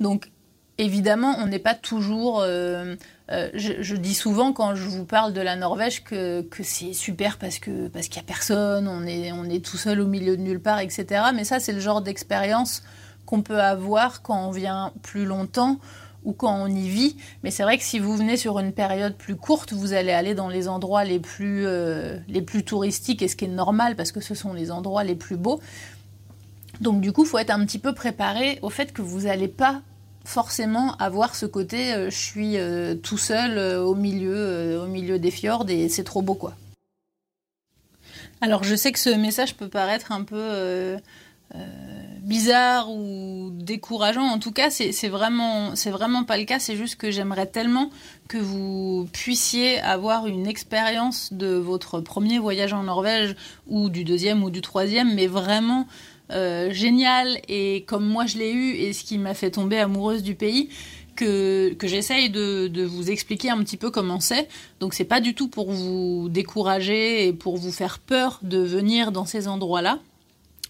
[0.00, 0.30] Donc,
[0.76, 2.40] évidemment, on n'est pas toujours.
[2.40, 2.96] Euh,
[3.30, 7.38] euh, je, dis souvent quand je vous parle de la Norvège que, que c'est super
[7.38, 10.36] parce que parce qu'il y a personne, on est on est tout seul au milieu
[10.36, 11.22] de nulle part, etc.
[11.34, 12.82] Mais ça, c'est le genre d'expérience
[13.24, 15.78] qu'on peut avoir quand on vient plus longtemps
[16.24, 17.16] ou quand on y vit.
[17.42, 20.34] Mais c'est vrai que si vous venez sur une période plus courte, vous allez aller
[20.34, 24.12] dans les endroits les plus, euh, les plus touristiques, et ce qui est normal parce
[24.12, 25.60] que ce sont les endroits les plus beaux.
[26.80, 29.48] Donc du coup, il faut être un petit peu préparé au fait que vous n'allez
[29.48, 29.82] pas
[30.24, 35.30] forcément avoir ce côté euh, je suis euh, tout seul au, milieu, au milieu des
[35.30, 36.54] fjords et c'est trop beau quoi.
[38.40, 40.96] Alors je sais que ce message peut paraître un peu
[42.24, 44.24] bizarre ou décourageant.
[44.24, 46.58] En tout cas, c'est vraiment, vraiment pas le cas.
[46.58, 47.90] C'est juste que j'aimerais tellement
[48.28, 54.42] que vous puissiez avoir une expérience de votre premier voyage en Norvège ou du deuxième
[54.42, 55.86] ou du troisième, mais vraiment
[56.32, 60.22] euh, génial et comme moi je l'ai eu et ce qui m'a fait tomber amoureuse
[60.22, 60.70] du pays.
[61.16, 64.48] Que, que j'essaye de, de, vous expliquer un petit peu comment c'est.
[64.80, 69.12] Donc c'est pas du tout pour vous décourager et pour vous faire peur de venir
[69.12, 70.00] dans ces endroits-là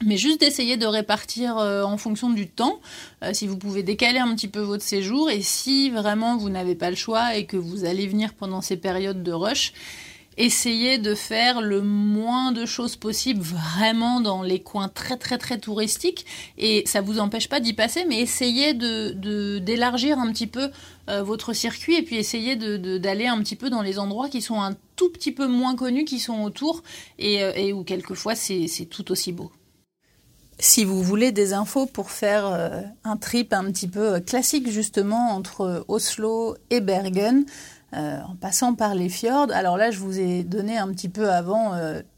[0.03, 2.81] mais juste d'essayer de répartir euh, en fonction du temps,
[3.23, 6.75] euh, si vous pouvez décaler un petit peu votre séjour, et si vraiment vous n'avez
[6.75, 9.73] pas le choix et que vous allez venir pendant ces périodes de rush,
[10.37, 15.59] essayez de faire le moins de choses possible vraiment dans les coins très très très
[15.59, 16.27] touristiques,
[16.59, 20.71] et ça vous empêche pas d'y passer, mais essayez de d'élargir un petit peu
[21.09, 24.61] euh, votre circuit, et puis essayez d'aller un petit peu dans les endroits qui sont
[24.61, 26.83] un tout petit peu moins connus, qui sont autour,
[27.21, 29.53] et, et où quelquefois c'est tout aussi beau.
[30.59, 34.71] Si vous voulez des infos pour faire euh, un trip un petit peu euh, classique
[34.71, 37.45] justement entre Oslo et Bergen,
[37.93, 41.31] euh, en passant par les fjords, alors là je vous ai donné un petit peu
[41.31, 41.75] avant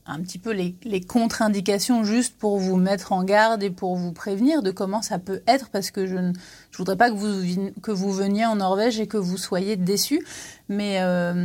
[0.06, 4.62] un petit peu les, contre-indications juste pour vous mettre en garde et pour vous prévenir
[4.62, 6.32] de comment ça peut être parce que je ne
[6.70, 10.24] je voudrais pas que vous, que vous veniez en Norvège et que vous soyez déçus.
[10.70, 10.98] Mais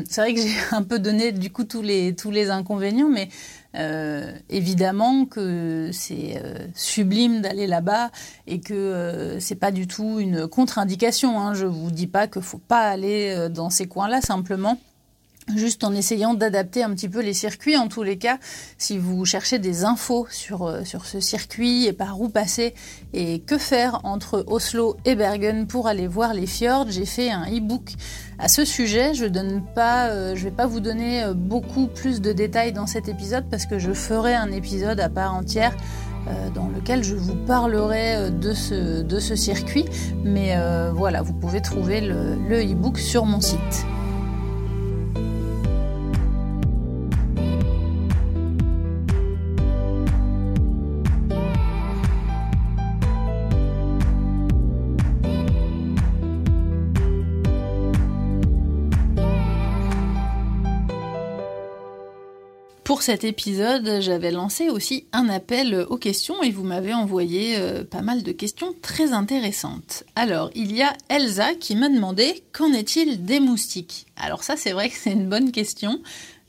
[0.08, 3.28] c'est vrai que j'ai un peu donné du coup tous les, tous les inconvénients, mais
[3.76, 8.12] euh, évidemment que c'est euh, sublime d'aller là-bas
[8.48, 11.40] et que euh, c'est pas du tout une contre-indication.
[11.40, 11.54] Hein.
[11.54, 14.78] Je vous dis pas qu'il faut pas aller dans ces coins-là, simplement
[15.56, 17.78] juste en essayant d'adapter un petit peu les circuits.
[17.78, 18.38] En tous les cas,
[18.78, 22.74] si vous cherchez des infos sur, sur ce circuit et par où passer
[23.14, 27.46] et que faire entre Oslo et Bergen pour aller voir les fjords, j'ai fait un
[27.46, 27.94] e-book
[28.42, 29.14] à ce sujet.
[29.14, 33.46] Je donne euh, vais pas vous donner euh, beaucoup plus de détails dans cet épisode
[33.50, 35.76] parce que je ferai un épisode à part entière
[36.28, 39.86] euh, dans lequel je vous parlerai de ce circuit.
[40.24, 40.56] Mais
[40.94, 43.86] voilà, vous pouvez trouver le e-book sur mon site.
[63.02, 68.04] Cet épisode, j'avais lancé aussi un appel aux questions et vous m'avez envoyé euh, pas
[68.04, 70.04] mal de questions très intéressantes.
[70.16, 74.06] Alors, il y a Elsa qui m'a demandé qu'en est-il des moustiques?
[74.18, 76.00] Alors ça, c'est vrai que c'est une bonne question.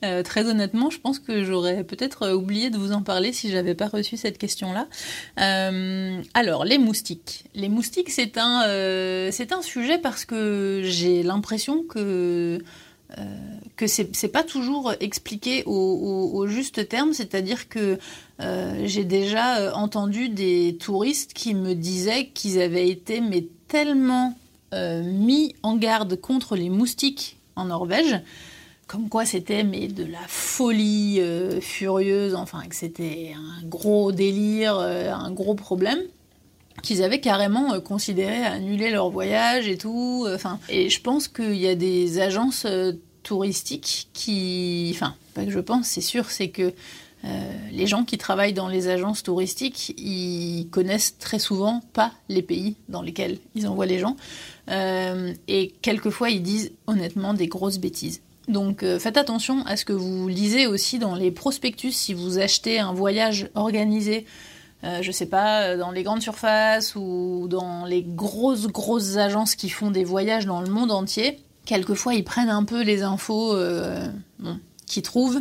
[0.05, 3.75] Euh, très honnêtement, je pense que j'aurais peut-être oublié de vous en parler si j'avais
[3.75, 4.88] pas reçu cette question-là.
[5.41, 7.45] Euh, alors, les moustiques.
[7.55, 8.61] Les moustiques, c'est un,
[9.31, 12.61] c'est un sujet parce que j'ai l'impression que
[13.18, 13.25] euh,
[13.77, 17.98] que c'est pas toujours expliqué au, juste terme, c'est-à-dire que
[18.40, 24.35] euh, j'ai déjà euh, entendu des touristes qui me disaient qu'ils avaient été mais tellement
[24.75, 28.20] mis en garde contre les moustiques en Norvège,
[28.87, 31.20] comme quoi c'était mais de la folie
[31.61, 36.01] furieuse, enfin que c'était un gros délire, un gros problème
[36.83, 40.27] qu'ils avaient carrément considéré annuler leur voyage et tout.
[40.33, 42.67] Enfin, et je pense qu'il y a des agences
[43.23, 46.73] touristiques qui, enfin, pas que je pense, c'est sûr, c'est que
[47.25, 52.43] euh, les gens qui travaillent dans les agences touristiques, ils connaissent très souvent pas les
[52.43, 54.17] pays dans lesquels ils envoient les gens.
[54.69, 58.21] Euh, et quelquefois, ils disent honnêtement des grosses bêtises.
[58.49, 62.39] Donc euh, faites attention à ce que vous lisez aussi dans les prospectus si vous
[62.39, 64.27] achetez un voyage organisé,
[64.83, 69.90] je sais pas, dans les grandes surfaces ou dans les grosses grosses agences qui font
[69.90, 74.09] des voyages dans le monde entier quelquefois ils prennent un peu les infos euh,
[74.87, 75.40] qu'ils trouvent,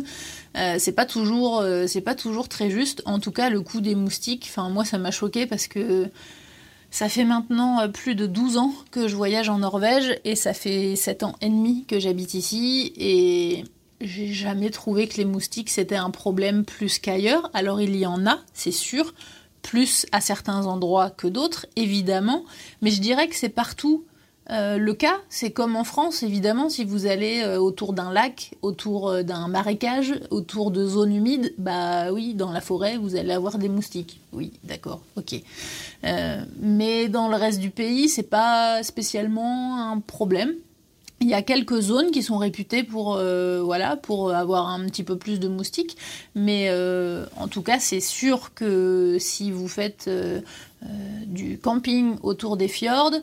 [0.54, 3.02] c'est pas toujours, c'est pas toujours très juste.
[3.04, 6.08] En tout cas, le coup des moustiques, enfin moi ça m'a choqué parce que
[6.92, 10.94] ça fait maintenant plus de 12 ans que je voyage en Norvège et ça fait
[10.94, 13.64] 7 ans et demi que j'habite ici et
[14.02, 17.50] j'ai jamais trouvé que les moustiques c'était un problème plus qu'ailleurs.
[17.54, 19.14] Alors il y en a, c'est sûr,
[19.62, 22.44] plus à certains endroits que d'autres, évidemment,
[22.82, 24.04] mais je dirais que c'est partout
[24.50, 25.18] euh, le cas.
[25.28, 29.46] C'est comme en France, évidemment, si vous allez euh, autour d'un lac, autour euh, d'un
[29.46, 34.20] marécage, autour de zones humides, bah oui, dans la forêt, vous allez avoir des moustiques.
[34.32, 35.36] Oui, d'accord, ok.
[36.60, 40.54] mais dans le reste du pays, c'est pas spécialement un problème.
[41.22, 45.04] Il y a quelques zones qui sont réputées pour, euh, voilà, pour avoir un petit
[45.04, 45.96] peu plus de moustiques,
[46.34, 50.40] mais euh, en tout cas, c'est sûr que si vous faites euh,
[51.26, 53.14] du camping autour des fjords,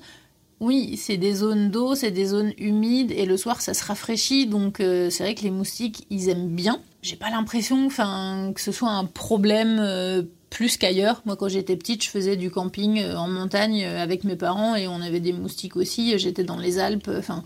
[0.62, 4.48] oui, c'est des zones d'eau, c'est des zones humides, et le soir, ça se rafraîchit,
[4.48, 6.82] donc c'est vrai que les moustiques, ils aiment bien.
[7.02, 11.22] J'ai pas l'impression que ce soit un problème plus qu'ailleurs.
[11.26, 15.02] Moi, quand j'étais petite, je faisais du camping en montagne avec mes parents, et on
[15.02, 16.18] avait des moustiques aussi.
[16.18, 17.44] J'étais dans les Alpes, enfin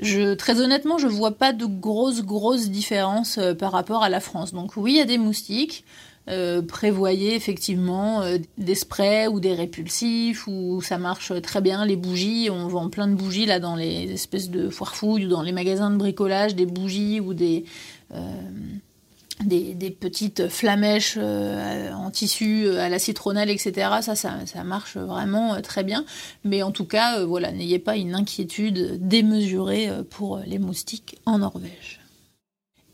[0.00, 4.20] je, très honnêtement, je vois pas de grosses, grosses différences euh, par rapport à la
[4.20, 4.52] France.
[4.52, 5.84] Donc oui, il y a des moustiques.
[6.30, 11.96] Euh, prévoyez effectivement euh, des sprays ou des répulsifs où ça marche très bien les
[11.96, 15.52] bougies on vend plein de bougies là dans les espèces de foire-fouilles ou dans les
[15.52, 17.66] magasins de bricolage des bougies ou des
[19.42, 23.90] des, petites flamèches euh, en tissu euh, à la citronnelle, etc.
[24.00, 26.04] Ça, ça, marche vraiment euh, très bien.
[26.44, 32.00] Mais en tout cas, voilà, n'ayez pas une inquiétude démesurée pour les moustiques en Norvège.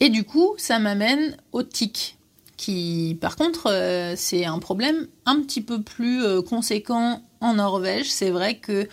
[0.01, 2.17] Et du coup, ça m'amène aux tiques,
[2.61, 8.11] qui, par contre, c'est un problème un petit peu plus conséquent en Norvège.
[8.11, 8.87] C'est vrai que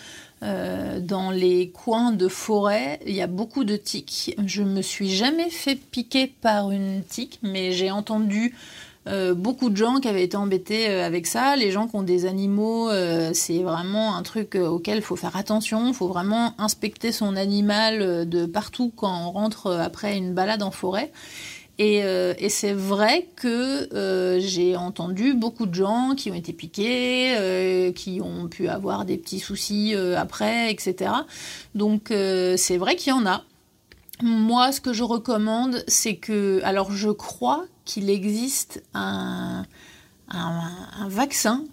[0.44, 4.36] euh, dans les coins de forêt, il y a beaucoup de tiques.
[4.46, 8.54] Je me suis jamais fait piquer par une tique, mais j'ai entendu
[9.08, 11.56] euh, beaucoup de gens qui avaient été embêtés euh, avec ça.
[11.56, 12.90] Les gens qui ont des animaux,
[13.34, 15.88] c'est vraiment un truc auquel il faut faire attention.
[15.88, 20.72] Il faut vraiment inspecter son animal de partout quand on rentre après une balade en
[20.72, 21.12] forêt.
[21.80, 27.36] Euh, et, c'est vrai que euh, j'ai entendu beaucoup de gens qui ont été piqués,
[27.38, 31.12] euh, qui ont pu avoir des petits soucis après, etc.
[31.76, 33.44] Donc c'est vrai qu'il y en a.
[34.24, 39.66] Moi, ce que je recommande, c'est que, alors je crois qu'il existe un,
[41.08, 41.64] vaccin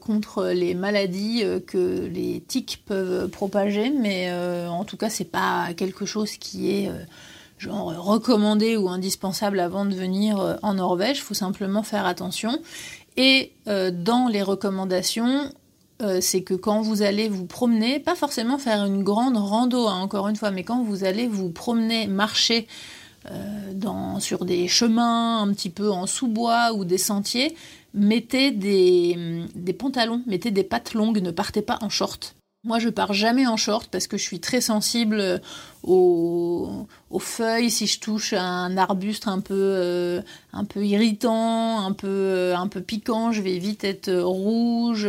[0.00, 4.32] contre les maladies que les tiques peuvent propager, mais
[4.68, 6.90] en tout cas, c'est pas quelque chose qui est
[7.58, 11.18] genre recommandé ou indispensable avant de venir euh, en Norvège.
[11.18, 12.58] Il faut simplement faire attention.
[13.16, 15.52] Et euh, dans les recommandations,
[16.02, 19.98] euh, c'est que quand vous allez vous promener, pas forcément faire une grande rando, hein,
[20.00, 22.66] encore une fois, mais quand vous allez vous promener, marcher
[24.20, 27.54] sur des chemins un petit peu en sous-bois ou des sentiers,
[27.92, 32.37] mettez des, des pantalons, mettez des pattes longues, ne partez pas en short.
[32.64, 35.38] Moi, je pars jamais en short parce que je suis très sensible euh,
[35.84, 36.86] aux,
[37.20, 37.70] feuilles.
[37.70, 42.66] Si je touche un arbuste un peu, euh, un peu irritant, un peu, euh, un
[42.66, 45.08] peu piquant, je vais vite être rouge.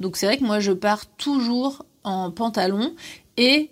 [0.00, 2.94] Donc c'est vrai que moi, je pars toujours en pantalon
[3.36, 3.70] et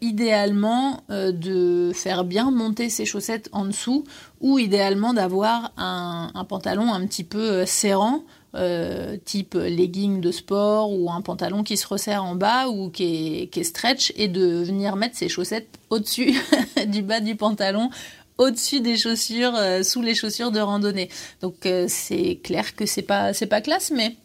[0.00, 4.02] idéalement de faire bien monter ses chaussettes en dessous
[4.40, 10.90] ou idéalement d'avoir un, un, pantalon un petit peu serrant euh, type legging de sport
[10.90, 14.96] ou un pantalon qui se resserre en bas ou qui est, stretch et de venir
[14.96, 16.34] mettre ses chaussettes au-dessus
[16.86, 17.90] du bas du pantalon
[18.38, 21.10] au-dessus des chaussures, euh, sous les chaussures de randonnée.
[21.42, 24.16] Donc euh, c'est clair que c'est pas c'est pas classe, mais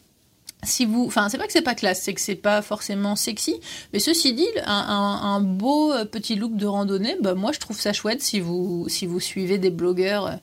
[0.63, 3.59] si vous, enfin c'est pas que c'est pas classe, c'est que c'est pas forcément sexy,
[3.91, 8.21] mais ceci dit, un, beau petit look de randonnée, bah moi je trouve ça chouette
[8.21, 10.37] si vous si vous suivez des blogueurs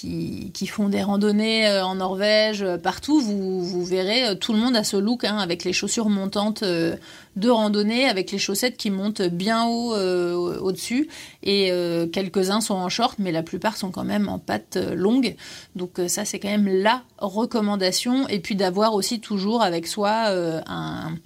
[0.00, 4.74] qui, font des randonnées euh, en Norvège, euh, partout, vous, verrez, euh, tout le monde
[4.74, 9.22] a ce look hein, avec les chaussures montantes de randonnée, avec les chaussettes qui montent
[9.22, 11.08] bien haut au-dessus.
[11.42, 11.70] Et
[12.12, 15.36] quelques-uns sont en short, mais la plupart sont quand même en pattes longues.
[15.76, 18.28] Donc ça, c'est quand même la recommandation.
[18.28, 20.30] Et puis d'avoir aussi toujours avec soi
[20.66, 21.16] un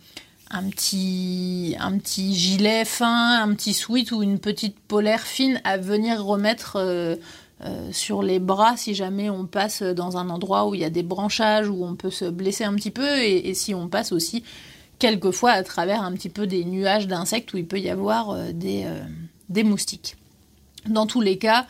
[0.70, 1.76] petit,
[2.34, 6.78] gilet fin, un petit sweat ou une petite polaire fine à venir remettre
[7.90, 11.02] sur les bras si jamais on passe dans un endroit où il y a des
[11.02, 14.44] branchages, où on peut se blesser un petit peu, et, si on passe aussi
[14.98, 18.52] quelquefois à travers un petit peu des nuages d'insectes où il peut y avoir euh,
[18.52, 19.00] des, euh,
[19.48, 20.16] des, moustiques.
[20.86, 21.66] Dans tous les cas,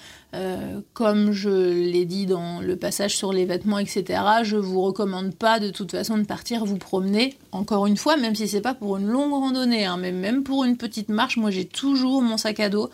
[0.93, 5.59] comme je l'ai dit dans le passage sur les vêtements, etc., je vous recommande pas
[5.59, 7.37] de toute façon de partir vous promener.
[7.51, 10.65] Encore une fois, même si c'est pas pour une longue randonnée, hein, mais même pour
[10.65, 12.91] une petite marche, moi j'ai toujours mon sac à dos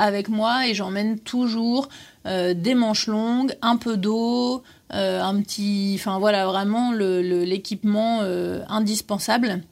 [0.00, 1.88] avec moi et j'emmène toujours
[2.24, 8.22] des manches longues, un peu d'eau, un petit, enfin voilà, vraiment l'équipement
[8.68, 9.62] indispensable.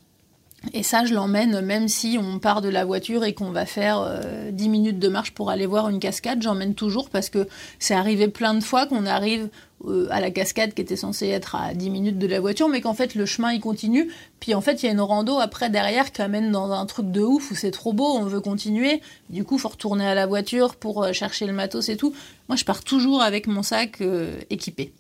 [0.74, 4.20] Et ça, je l'emmène même si on part de la voiture et qu'on va faire
[4.50, 7.48] 10 minutes de marche pour aller voir une cascade, j'emmène toujours parce que
[7.78, 9.48] c'est arrivé plein de fois qu'on arrive
[9.86, 12.80] euh, à la cascade qui était censée être à 10 minutes de la voiture, mais
[12.80, 14.10] qu'en fait le chemin il continue.
[14.40, 17.12] Puis en fait il y a une rando après derrière qui amène dans un truc
[17.12, 19.00] de ouf où c'est trop beau, on veut continuer.
[19.30, 22.12] Du coup faut retourner à la voiture pour euh, chercher le matos et tout.
[22.48, 24.92] Moi je pars toujours avec mon sac euh, équipé.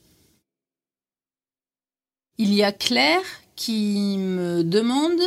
[2.38, 3.22] Il y a Claire
[3.56, 5.20] qui me demande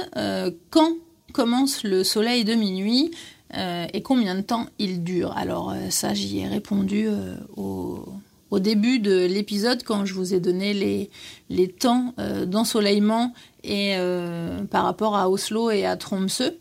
[0.69, 0.93] quand
[1.33, 3.11] commence le soleil de minuit
[3.53, 5.35] et combien de temps il dure?
[5.35, 7.09] Alors ça j'y ai répondu
[7.57, 8.05] au
[8.51, 11.09] au début de l'épisode quand je vous ai donné les,
[11.49, 13.33] les temps euh, d'ensoleillement
[13.63, 16.51] et euh, par rapport à Oslo et à Tromsø.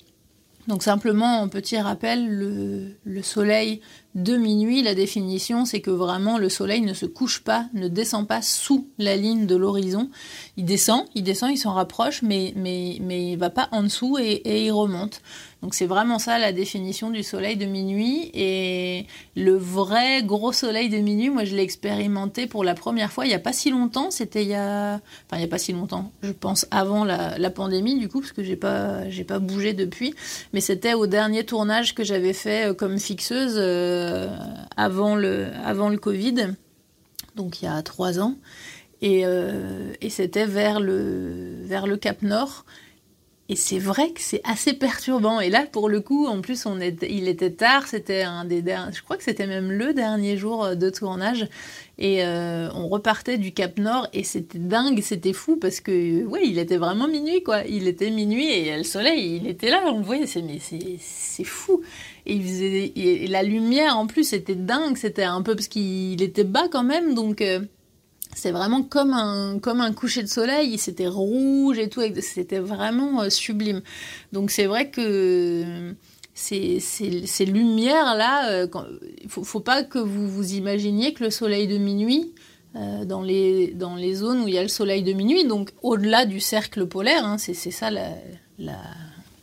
[0.69, 3.81] Donc simplement, un petit rappel, le, le, soleil
[4.15, 8.29] de minuit, la définition, c'est que vraiment le soleil ne se couche pas, ne descend
[8.29, 10.11] pas sous la ligne de l'horizon.
[10.57, 14.19] Il descend, il descend, il s'en rapproche, mais, mais, mais il va pas en dessous
[14.21, 15.23] et il remonte.
[15.63, 18.31] Donc c'est vraiment ça la définition du soleil de minuit.
[18.33, 19.07] Et
[19.37, 23.29] le vrai gros soleil de minuit, moi je l'ai expérimenté pour la première fois il
[23.29, 24.11] n'y a pas si longtemps.
[24.11, 26.13] C'était il y a, enfin n'y a pas si longtemps.
[26.23, 30.15] Je pense avant la, pandémie du coup parce que j'ai pas pas bougé depuis.
[30.55, 34.35] Mais c'était au dernier tournage que j'avais fait euh, comme fixeuse euh,
[34.77, 36.55] avant le avant le Covid.
[37.37, 38.37] Donc il y a trois ans.
[39.03, 42.65] Et, euh, et c'était vers le, vers le Cap Nord.
[43.51, 45.41] Et c'est vrai que c'est assez perturbant.
[45.41, 47.89] Et là, pour le coup, en plus, on était, il était tard.
[47.89, 51.49] C'était un des je crois que c'était même le dernier jour de tournage.
[51.99, 56.43] Et euh, on repartait du Cap Nord et c'était dingue, c'était fou parce que, ouais,
[56.45, 57.65] il était vraiment minuit, quoi.
[57.65, 59.83] Il était minuit et le soleil, il était là.
[59.87, 61.83] On voyait, c'est, mais c'est, fou.
[62.27, 64.97] Et la lumière, en plus, c'était dingue.
[64.97, 67.41] C'était un peu parce qu'il était bas quand même, donc.
[67.43, 67.59] Euh,
[68.35, 73.23] c'est vraiment comme un, comme un coucher de soleil, c'était rouge et tout, c'était vraiment
[73.23, 73.83] euh, sublime.
[74.33, 75.95] Donc c'est vrai que
[76.35, 78.67] ces, ces, lumières-là, euh,
[79.23, 82.33] il faut, faut pas que vous vous imaginiez que le soleil de minuit,
[82.77, 85.71] euh, dans, les, dans les zones où il y a le soleil de minuit, donc
[85.83, 88.11] au-delà du cercle polaire, hein, c'est ça la,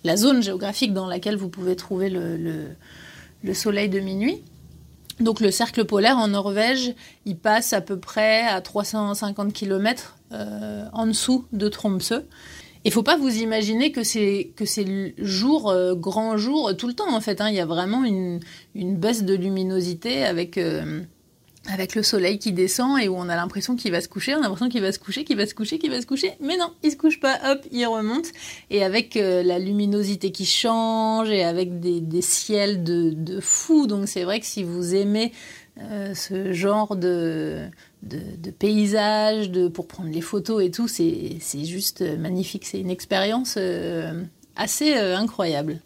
[0.03, 2.37] la, zone géographique dans laquelle vous pouvez trouver le,
[3.43, 4.43] le soleil de minuit.
[5.19, 6.93] Donc le cercle polaire en Norvège,
[7.25, 12.25] il passe à peu près à 350 km euh, en dessous de Tromsø.
[12.85, 16.93] Il faut pas vous imaginer que c'est que c'est jour euh, grand jour tout le
[16.93, 17.41] temps en fait.
[17.41, 17.49] Hein.
[17.49, 18.39] Il y a vraiment une,
[18.75, 21.01] une baisse de luminosité avec euh,
[21.67, 24.39] avec le soleil qui descend et où on a l'impression qu'il va se coucher, on
[24.39, 26.57] a l'impression qu'il va se coucher, qu'il va se coucher, qu'il va se coucher, mais
[26.57, 28.27] non, il se couche pas, hop, il remonte.
[28.69, 33.87] Et avec euh, la luminosité qui change et avec des, des ciels de, de fou,
[33.87, 35.33] donc c'est vrai que si vous aimez
[35.79, 37.67] euh, ce genre de,
[38.03, 42.89] de, de, paysage, de, pour prendre les photos et tout, c'est juste magnifique, c'est une
[42.89, 44.23] expérience euh,
[44.55, 45.79] assez incroyable.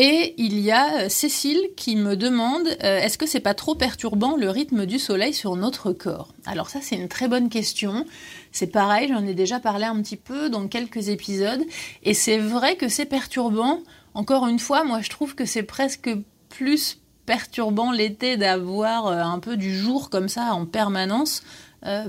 [0.00, 3.74] Et il y a euh, Cécile qui me demande euh, est-ce que c'est pas trop
[3.74, 6.32] perturbant le rythme du soleil sur notre corps?
[6.46, 8.06] Alors ça c'est une très bonne question.
[8.52, 11.64] C'est pareil, j'en ai déjà parlé un petit peu dans quelques épisodes
[12.04, 13.80] et c'est vrai que c'est perturbant.
[14.14, 16.10] Encore une fois, moi je trouve que c'est presque
[16.48, 21.42] plus perturbant l'été d'avoir euh, un peu du jour comme ça en permanence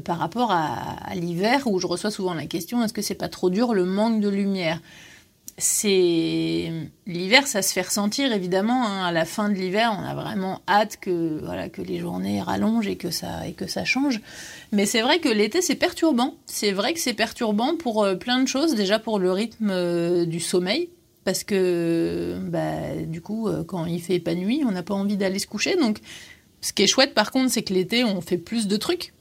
[0.03, 3.29] par rapport à, à l'hiver où je reçois souvent la question est-ce que c'est pas
[3.29, 4.81] trop dur le manque de lumière?
[5.59, 6.71] C'est
[7.05, 8.85] l'hiver, ça se fait ressentir évidemment.
[8.85, 9.05] Hein.
[9.05, 12.87] À la fin de l'hiver, on a vraiment hâte que voilà que les journées rallongent
[12.87, 14.21] et que ça et que ça change.
[14.71, 16.35] Mais c'est vrai que l'été c'est perturbant.
[16.45, 18.75] C'est vrai que c'est perturbant pour euh, plein de choses.
[18.75, 20.89] Déjà pour le rythme euh, du sommeil,
[21.23, 25.17] parce que bah, du coup euh, quand il fait pas nuit, on n'a pas envie
[25.17, 25.75] d'aller se coucher.
[25.75, 25.99] Donc
[26.61, 29.13] ce qui est chouette par contre, c'est que l'été on fait plus de trucs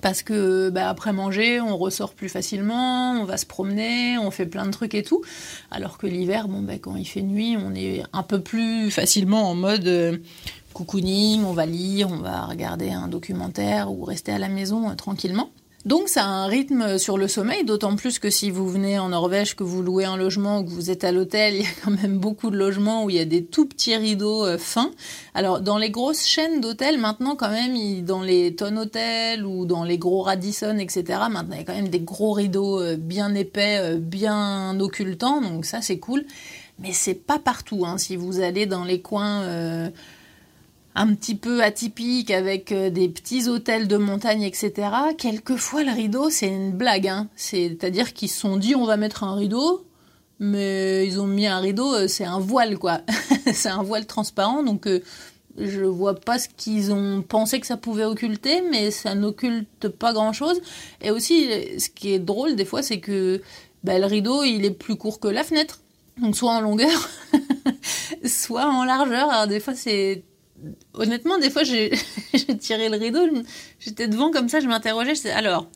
[0.00, 4.46] parce que bah, après manger, on ressort plus facilement, on va se promener, on fait
[4.46, 5.22] plein de trucs et tout.
[5.70, 9.50] Alors que l'hiver, bon, bah, quand il fait nuit, on est un peu plus facilement
[9.50, 10.18] en mode euh,
[10.72, 14.94] cocooning, on va lire, on va regarder un documentaire ou rester à la maison euh,
[14.94, 15.50] tranquillement.
[15.84, 19.10] Donc ça a un rythme sur le sommeil, d'autant plus que si vous venez en
[19.10, 21.70] Norvège, que vous louez un logement ou que vous êtes à l'hôtel, il y a
[21.84, 24.90] quand même beaucoup de logements où il y a des tout petits rideaux euh, fins.
[25.34, 29.84] Alors dans les grosses chaînes d'hôtels, maintenant quand même, dans les tonnes hôtels ou dans
[29.84, 33.32] les gros Radisson, etc., maintenant il y a quand même des gros rideaux euh, bien
[33.36, 36.24] épais, euh, bien occultants, donc ça c'est cool.
[36.80, 37.84] Mais c'est pas partout.
[37.86, 37.98] Hein.
[37.98, 39.42] Si vous allez dans les coins
[40.98, 44.72] un petit peu atypique avec euh, des petits hôtels de montagne, etc.
[45.16, 47.08] Quelquefois, le rideau, c'est une blague.
[47.08, 47.28] Hein.
[47.36, 49.86] C'est-à-dire qu'ils se sont dit, on va mettre un rideau.
[50.40, 53.00] mais ils ont mis un rideau, c'est un voile quoi.
[53.52, 54.86] c'est un voile transparent, donc
[55.58, 60.12] je vois pas ce qu'ils ont pensé que ça pouvait occulter, mais ça n'occulte pas
[60.12, 60.60] grand chose.
[61.02, 63.42] Et aussi, ce qui est drôle des fois, c'est que
[63.84, 65.80] bah, le rideau, il est plus court que la fenêtre.
[66.20, 67.08] Donc soit en longueur,
[68.24, 69.30] soit en largeur.
[69.30, 70.24] Alors des fois, c'est...
[70.94, 71.90] Honnêtement, des fois, j'ai
[72.58, 73.20] tiré le rideau,
[73.78, 75.68] j'étais devant comme ça, je m'interrogeais, alors,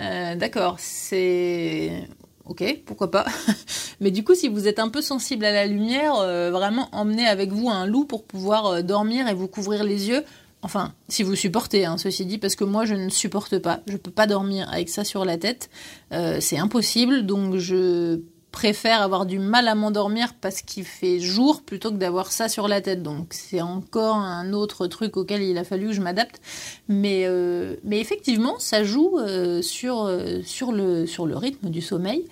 [0.00, 2.08] euh, d'accord, c'est
[2.46, 3.26] ok, pourquoi pas.
[4.00, 7.26] Mais du coup, si vous êtes un peu sensible à la lumière, euh, vraiment emmenez
[7.26, 10.24] avec vous un loup pour pouvoir euh, dormir et vous couvrir les yeux.
[10.62, 13.80] Enfin, si vous supportez, hein, ceci dit, parce que moi je ne supporte pas.
[13.86, 15.70] Je peux pas dormir avec ça sur la tête.
[16.10, 18.20] C'est impossible, donc je
[18.52, 22.68] préfère avoir du mal à m'endormir parce qu'il fait jour plutôt que d'avoir ça sur
[22.68, 23.02] la tête.
[23.02, 26.40] Donc c'est encore un autre truc auquel il a fallu que je m'adapte.
[26.88, 32.26] Mais, euh, effectivement, ça joue euh, sur, euh, sur, le, sur le rythme du sommeil.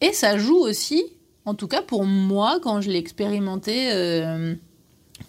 [0.00, 1.04] Et ça joue aussi,
[1.44, 3.90] en tout cas pour moi, quand je l'ai expérimenté,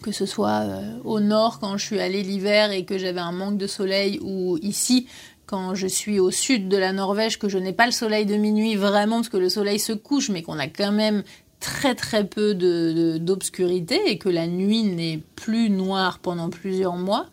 [0.00, 0.64] que ce soit
[1.04, 4.56] au nord quand je suis allée l'hiver et que j'avais un manque de soleil, ou
[4.62, 5.08] ici
[5.50, 8.36] quand je suis au sud de la Norvège, que je n'ai pas le soleil de
[8.36, 11.24] minuit vraiment, parce que le soleil se couche, mais qu'on a quand même
[11.58, 17.26] très très peu d'obscurité et que la nuit n'est plus noire pendant plusieurs mois,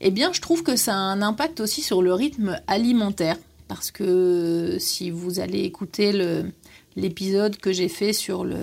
[0.00, 3.36] eh bien je trouve que ça a un impact aussi sur le rythme alimentaire.
[3.68, 6.46] Parce que si vous allez écouter le,
[6.96, 8.58] l'épisode que j'ai fait sur le,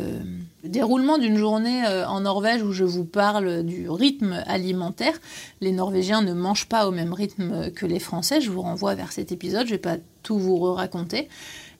[0.64, 5.20] déroulement d'une journée euh, en Norvège où je vous parle du rythme alimentaire.
[5.60, 8.42] Les Norvégiens ne mangent pas au même rythme que les Français.
[8.42, 9.66] Je vous renvoie vers cet épisode.
[9.66, 11.30] Je vais pas tout vous raconter.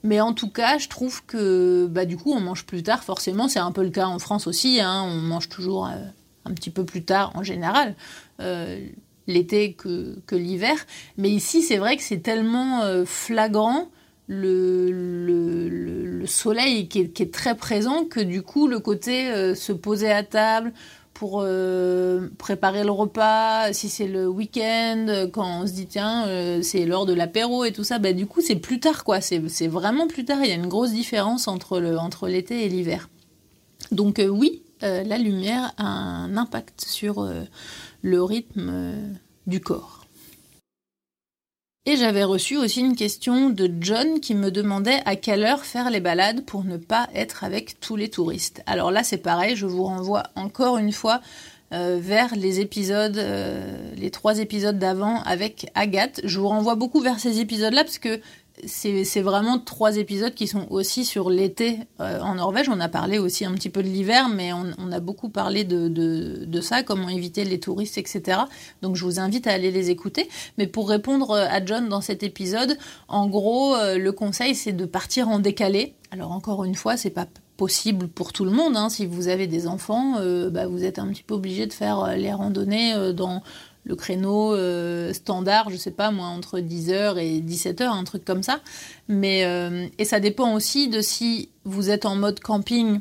[0.02, 3.02] Mais en tout cas, je trouve que bah, du coup, on mange plus tard.
[3.04, 4.80] Forcément, c'est un peu le cas en France aussi.
[4.80, 5.04] Hein.
[5.06, 5.96] On mange toujours euh,
[6.44, 7.94] un petit peu plus tard en général.
[8.40, 8.80] Euh,
[9.28, 10.74] l'été que, que l'hiver.
[11.16, 13.88] Mais ici, c'est vrai que c'est tellement flagrant
[14.28, 20.10] le, le, soleil qui est, très présent que du coup le côté euh, se poser
[20.10, 20.72] à table
[21.14, 26.62] pour euh, préparer le repas, si c'est le week-end, quand on se dit tiens euh,
[26.62, 29.38] c'est l'heure de l'apéro et tout ça, bah, du coup c'est plus tard quoi, c'est
[29.66, 33.10] vraiment plus tard, il y a une grosse différence entre l'été entre et l'hiver.
[33.90, 37.28] Donc oui, la lumière a un impact sur
[38.02, 38.92] le rythme
[39.46, 40.01] du corps.
[41.84, 45.90] Et j'avais reçu aussi une question de John qui me demandait à quelle heure faire
[45.90, 48.62] les balades pour ne pas être avec tous les touristes.
[48.66, 51.20] Alors là c'est pareil, je vous renvoie encore une fois
[51.72, 56.20] euh, vers les épisodes, euh, les trois épisodes d'avant avec Agathe.
[56.22, 58.20] Je vous renvoie beaucoup vers ces épisodes-là parce que
[58.66, 62.68] c'est vraiment trois épisodes qui sont aussi sur l'été euh, en Norvège.
[62.68, 65.88] On a parlé aussi un petit peu de l'hiver, mais on, a beaucoup parlé de,
[65.88, 68.40] de, ça, comment éviter les touristes, etc.
[68.82, 70.28] Donc je vous invite à aller les écouter.
[70.58, 72.76] Mais pour répondre euh, à John dans cet épisode,
[73.08, 75.94] en gros, euh, le conseil c'est de partir en décalé.
[76.10, 77.26] Alors encore une fois, c'est pas
[77.56, 78.76] possible pour tout le monde.
[78.76, 78.90] Hein.
[78.90, 80.16] Si vous avez des enfants,
[80.50, 83.42] bah, vous êtes un petit peu obligé de faire les randonnées dans
[83.84, 88.42] le créneau euh, standard, je sais pas moi, entre 10h et 17h, un truc comme
[88.42, 88.60] ça.
[89.08, 93.00] Mais, euh, et ça dépend aussi de si vous êtes en mode camping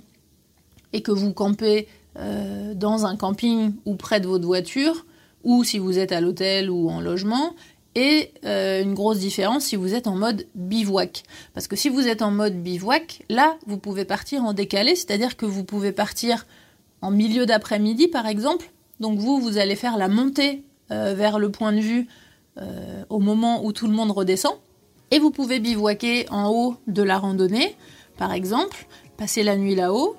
[0.94, 5.06] et que vous campez euh, dans un camping ou près de votre voiture,
[5.44, 7.56] ou si vous êtes à l'hôtel ou en logement,
[7.94, 11.24] et une grosse différence si vous êtes en mode bivouac.
[11.54, 15.36] Parce que si vous êtes en mode bivouac, là, vous pouvez partir en décalé, c'est-à-dire
[15.36, 16.46] que vous pouvez partir
[17.02, 18.72] en milieu d'après-midi, par exemple.
[19.02, 22.08] Donc vous, vous allez faire la montée euh, vers le point de vue
[22.58, 24.54] euh, au moment où tout le monde redescend.
[25.10, 27.76] Et vous pouvez bivouaquer en haut de la randonnée,
[28.18, 28.88] par exemple,
[29.18, 30.16] passer la nuit là-haut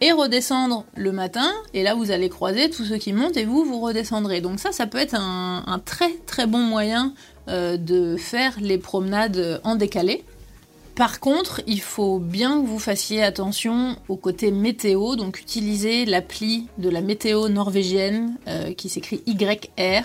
[0.00, 1.50] et redescendre le matin.
[1.74, 4.40] Et là, vous allez croiser tous ceux qui montent et vous, vous redescendrez.
[4.40, 7.14] Donc ça, ça peut être un, très très bon moyen
[7.48, 10.24] euh, de faire les promenades en décalé.
[11.00, 16.66] Par contre, il faut bien que vous fassiez attention au côté météo, donc utilisez l'appli
[16.76, 20.02] de la météo norvégienne euh, qui s'écrit YR.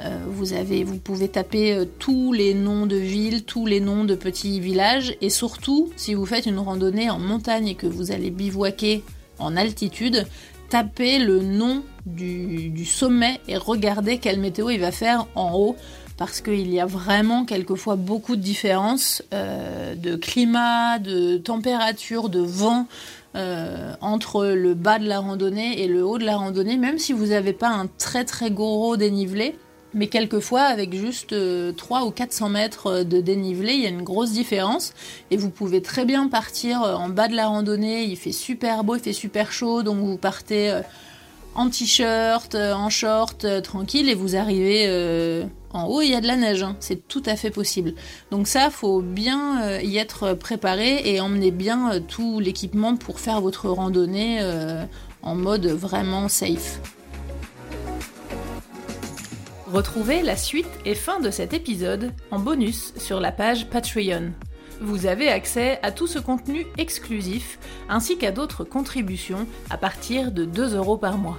[0.00, 4.60] Euh, vous, pouvez taper euh, tous les noms de villes, tous les noms de petits
[4.60, 9.02] villages, et surtout, si vous faites une randonnée en montagne et que vous allez bivouaquer
[9.40, 10.28] en altitude,
[10.68, 15.76] tapez le nom du sommet et regardez quelle météo il va faire en haut
[16.20, 22.40] parce qu'il y a vraiment quelquefois beaucoup de différences euh, de climat, de température, de
[22.40, 22.88] vent
[23.36, 27.14] euh, entre le bas de la randonnée et le haut de la randonnée, même si
[27.14, 29.56] vous n'avez pas un très très gros dénivelé.
[29.94, 31.34] Mais quelquefois, avec juste
[31.74, 34.92] 3 euh, ou 400 mètres de dénivelé, il y a une grosse différence.
[35.30, 38.96] Et vous pouvez très bien partir en bas de la randonnée, il fait super beau,
[38.96, 40.82] il fait super chaud, donc vous partez
[41.54, 46.36] en t-shirt, en short, tranquille, et vous arrivez en haut il y a de la
[46.36, 46.76] neige, hein.
[46.80, 47.94] c'est tout à fait possible.
[48.30, 53.20] Donc ça, faut bien euh, y être préparé et emmener bien euh, tout l'équipement pour
[53.20, 54.84] faire votre randonnée euh,
[55.22, 56.80] en mode vraiment safe.
[59.72, 64.32] Retrouvez la suite et fin de cet épisode en bonus sur la page Patreon.
[64.80, 67.58] Vous avez accès à tout ce contenu exclusif
[67.88, 71.38] ainsi qu'à d'autres contributions à partir de 2 euros par mois.